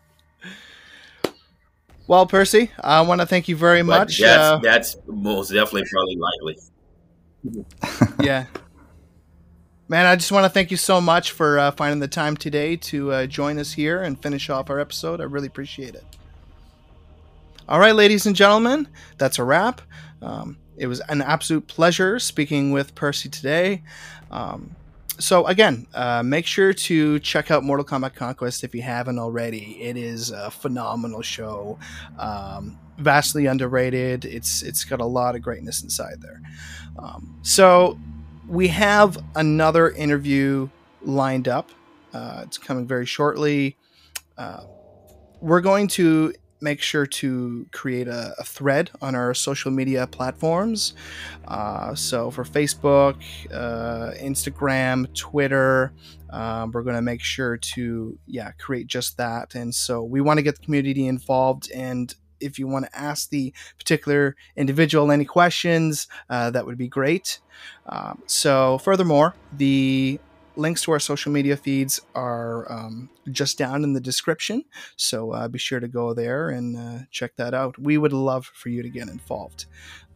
Well, 2.06 2.26
Percy, 2.28 2.70
I 2.82 3.02
want 3.02 3.22
to 3.22 3.28
thank 3.28 3.48
you 3.48 3.56
very 3.56 3.82
But 3.82 3.88
much. 3.88 4.20
that's 4.20 4.38
Uh, 4.42 4.58
that's 4.62 4.98
most 5.08 5.50
definitely 5.52 5.84
probably 5.90 6.18
likely. 6.18 7.66
yeah. 8.26 8.46
Man, 9.88 10.06
I 10.06 10.16
just 10.16 10.32
want 10.32 10.44
to 10.46 10.50
thank 10.50 10.70
you 10.72 10.78
so 10.78 11.00
much 11.00 11.32
for 11.32 11.58
uh, 11.60 11.72
finding 11.72 12.00
the 12.00 12.08
time 12.08 12.36
today 12.36 12.76
to 12.78 13.12
uh, 13.12 13.26
join 13.26 13.58
us 13.58 13.72
here 13.74 14.02
and 14.02 14.22
finish 14.22 14.50
off 14.50 14.70
our 14.70 14.80
episode. 14.80 15.22
I 15.22 15.26
really 15.26 15.48
appreciate 15.48 15.96
it. 15.96 16.04
All 17.70 17.80
right, 17.80 17.96
ladies 17.96 18.26
and 18.26 18.36
gentlemen, 18.36 18.88
that's 19.18 19.40
a 19.40 19.44
wrap. 19.44 19.82
Um, 20.22 20.58
it 20.78 20.88
was 20.88 21.00
an 21.02 21.22
absolute 21.22 21.68
pleasure 21.68 22.20
speaking 22.20 22.72
with 22.72 22.96
Percy 22.96 23.30
today. 23.30 23.84
Um, 24.32 24.76
so, 25.20 25.46
again, 25.46 25.86
uh, 25.94 26.24
make 26.24 26.48
sure 26.48 26.74
to 26.74 27.20
check 27.20 27.52
out 27.52 27.64
Mortal 27.64 27.86
Kombat 27.86 28.16
Conquest 28.16 28.64
if 28.64 28.74
you 28.74 28.82
haven't 28.82 29.20
already. 29.20 29.80
It 29.80 29.96
is 29.96 30.32
a 30.32 30.50
phenomenal 30.50 31.22
show, 31.22 31.78
um, 32.18 32.80
vastly 32.98 33.46
underrated. 33.46 34.26
It's 34.26 34.64
it's 34.64 34.84
got 34.84 35.02
a 35.02 35.06
lot 35.06 35.36
of 35.36 35.44
greatness 35.44 35.84
inside 35.84 36.22
there. 36.22 36.42
Um, 36.98 37.38
so, 37.44 38.00
we 38.48 38.68
have 38.70 39.24
another 39.36 39.92
interview 39.92 40.70
lined 41.04 41.48
up. 41.48 41.70
Uh, 42.14 42.42
it's 42.44 42.58
coming 42.58 42.88
very 42.88 43.06
shortly. 43.06 43.78
Uh, 44.38 44.64
we're 45.42 45.62
going 45.62 45.88
to 45.90 46.34
make 46.64 46.82
sure 46.82 47.06
to 47.06 47.68
create 47.72 48.08
a, 48.08 48.34
a 48.40 48.44
thread 48.44 48.90
on 49.02 49.16
our 49.16 49.34
social 49.34 49.72
media 49.72 50.08
platforms. 50.08 50.94
Uh, 51.48 51.94
so 51.94 52.32
for 52.32 52.44
Facebook, 52.44 53.16
uh, 53.52 54.14
Instagram, 54.20 55.14
Twitter, 55.14 55.94
um, 56.30 56.72
we're 56.72 56.82
going 56.82 56.96
to 56.96 57.02
make 57.02 57.22
sure 57.22 57.58
to 57.58 58.18
yeah 58.26 58.52
create 58.54 58.88
just 58.88 59.18
that. 59.18 59.54
And 59.54 59.76
so 59.76 60.02
we 60.02 60.22
want 60.22 60.38
to 60.40 60.42
get 60.42 60.58
the 60.58 60.66
community 60.66 61.08
involved 61.08 61.70
and 61.72 62.16
if 62.40 62.60
you 62.60 62.68
want 62.68 62.86
to 62.86 63.00
ask 63.00 63.30
the 63.30 63.54
particular 63.78 64.36
individual 64.58 65.12
any 65.12 65.24
questions, 65.24 66.08
uh, 66.30 66.52
that 66.52 66.66
would 66.66 66.78
be 66.78 66.90
great. 66.90 67.40
Um, 67.86 68.22
so, 68.28 68.78
furthermore, 68.80 69.34
the 69.54 70.20
links 70.56 70.82
to 70.84 70.92
our 70.92 71.00
social 71.00 71.32
media 71.32 71.58
feeds 71.58 72.00
are 72.16 72.72
um, 72.72 73.10
just 73.32 73.58
down 73.58 73.84
in 73.84 73.94
the 73.94 74.02
description. 74.02 74.64
So 74.96 75.32
uh, 75.32 75.48
be 75.48 75.60
sure 75.60 75.80
to 75.80 75.88
go 75.88 76.14
there 76.14 76.50
and 76.50 76.78
uh, 76.78 77.06
check 77.12 77.36
that 77.38 77.54
out. 77.54 77.78
We 77.80 77.98
would 77.98 78.14
love 78.14 78.46
for 78.46 78.70
you 78.70 78.84
to 78.84 78.90
get 78.90 79.10
involved. 79.10 79.66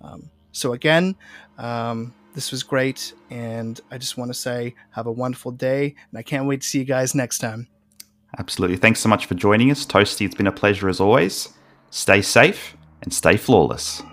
Um, 0.02 0.30
so, 0.52 0.74
again, 0.74 1.16
um, 1.58 2.14
this 2.34 2.52
was 2.52 2.64
great. 2.64 3.14
And 3.30 3.80
I 3.92 3.98
just 3.98 4.18
want 4.18 4.30
to 4.30 4.34
say, 4.34 4.76
have 4.92 5.08
a 5.08 5.12
wonderful 5.12 5.52
day. 5.52 5.96
And 6.10 6.18
I 6.18 6.24
can't 6.24 6.48
wait 6.48 6.62
to 6.62 6.68
see 6.68 6.80
you 6.80 6.86
guys 6.86 7.14
next 7.14 7.40
time. 7.40 7.68
Absolutely. 8.40 8.78
Thanks 8.78 9.00
so 9.00 9.10
much 9.10 9.26
for 9.26 9.36
joining 9.36 9.72
us. 9.72 9.86
Toasty, 9.86 10.26
it's 10.26 10.36
been 10.36 10.48
a 10.48 10.52
pleasure 10.52 10.90
as 10.90 11.00
always. 11.00 11.50
Stay 11.92 12.22
safe 12.22 12.76
and 13.02 13.14
stay 13.14 13.38
flawless. 13.38 14.04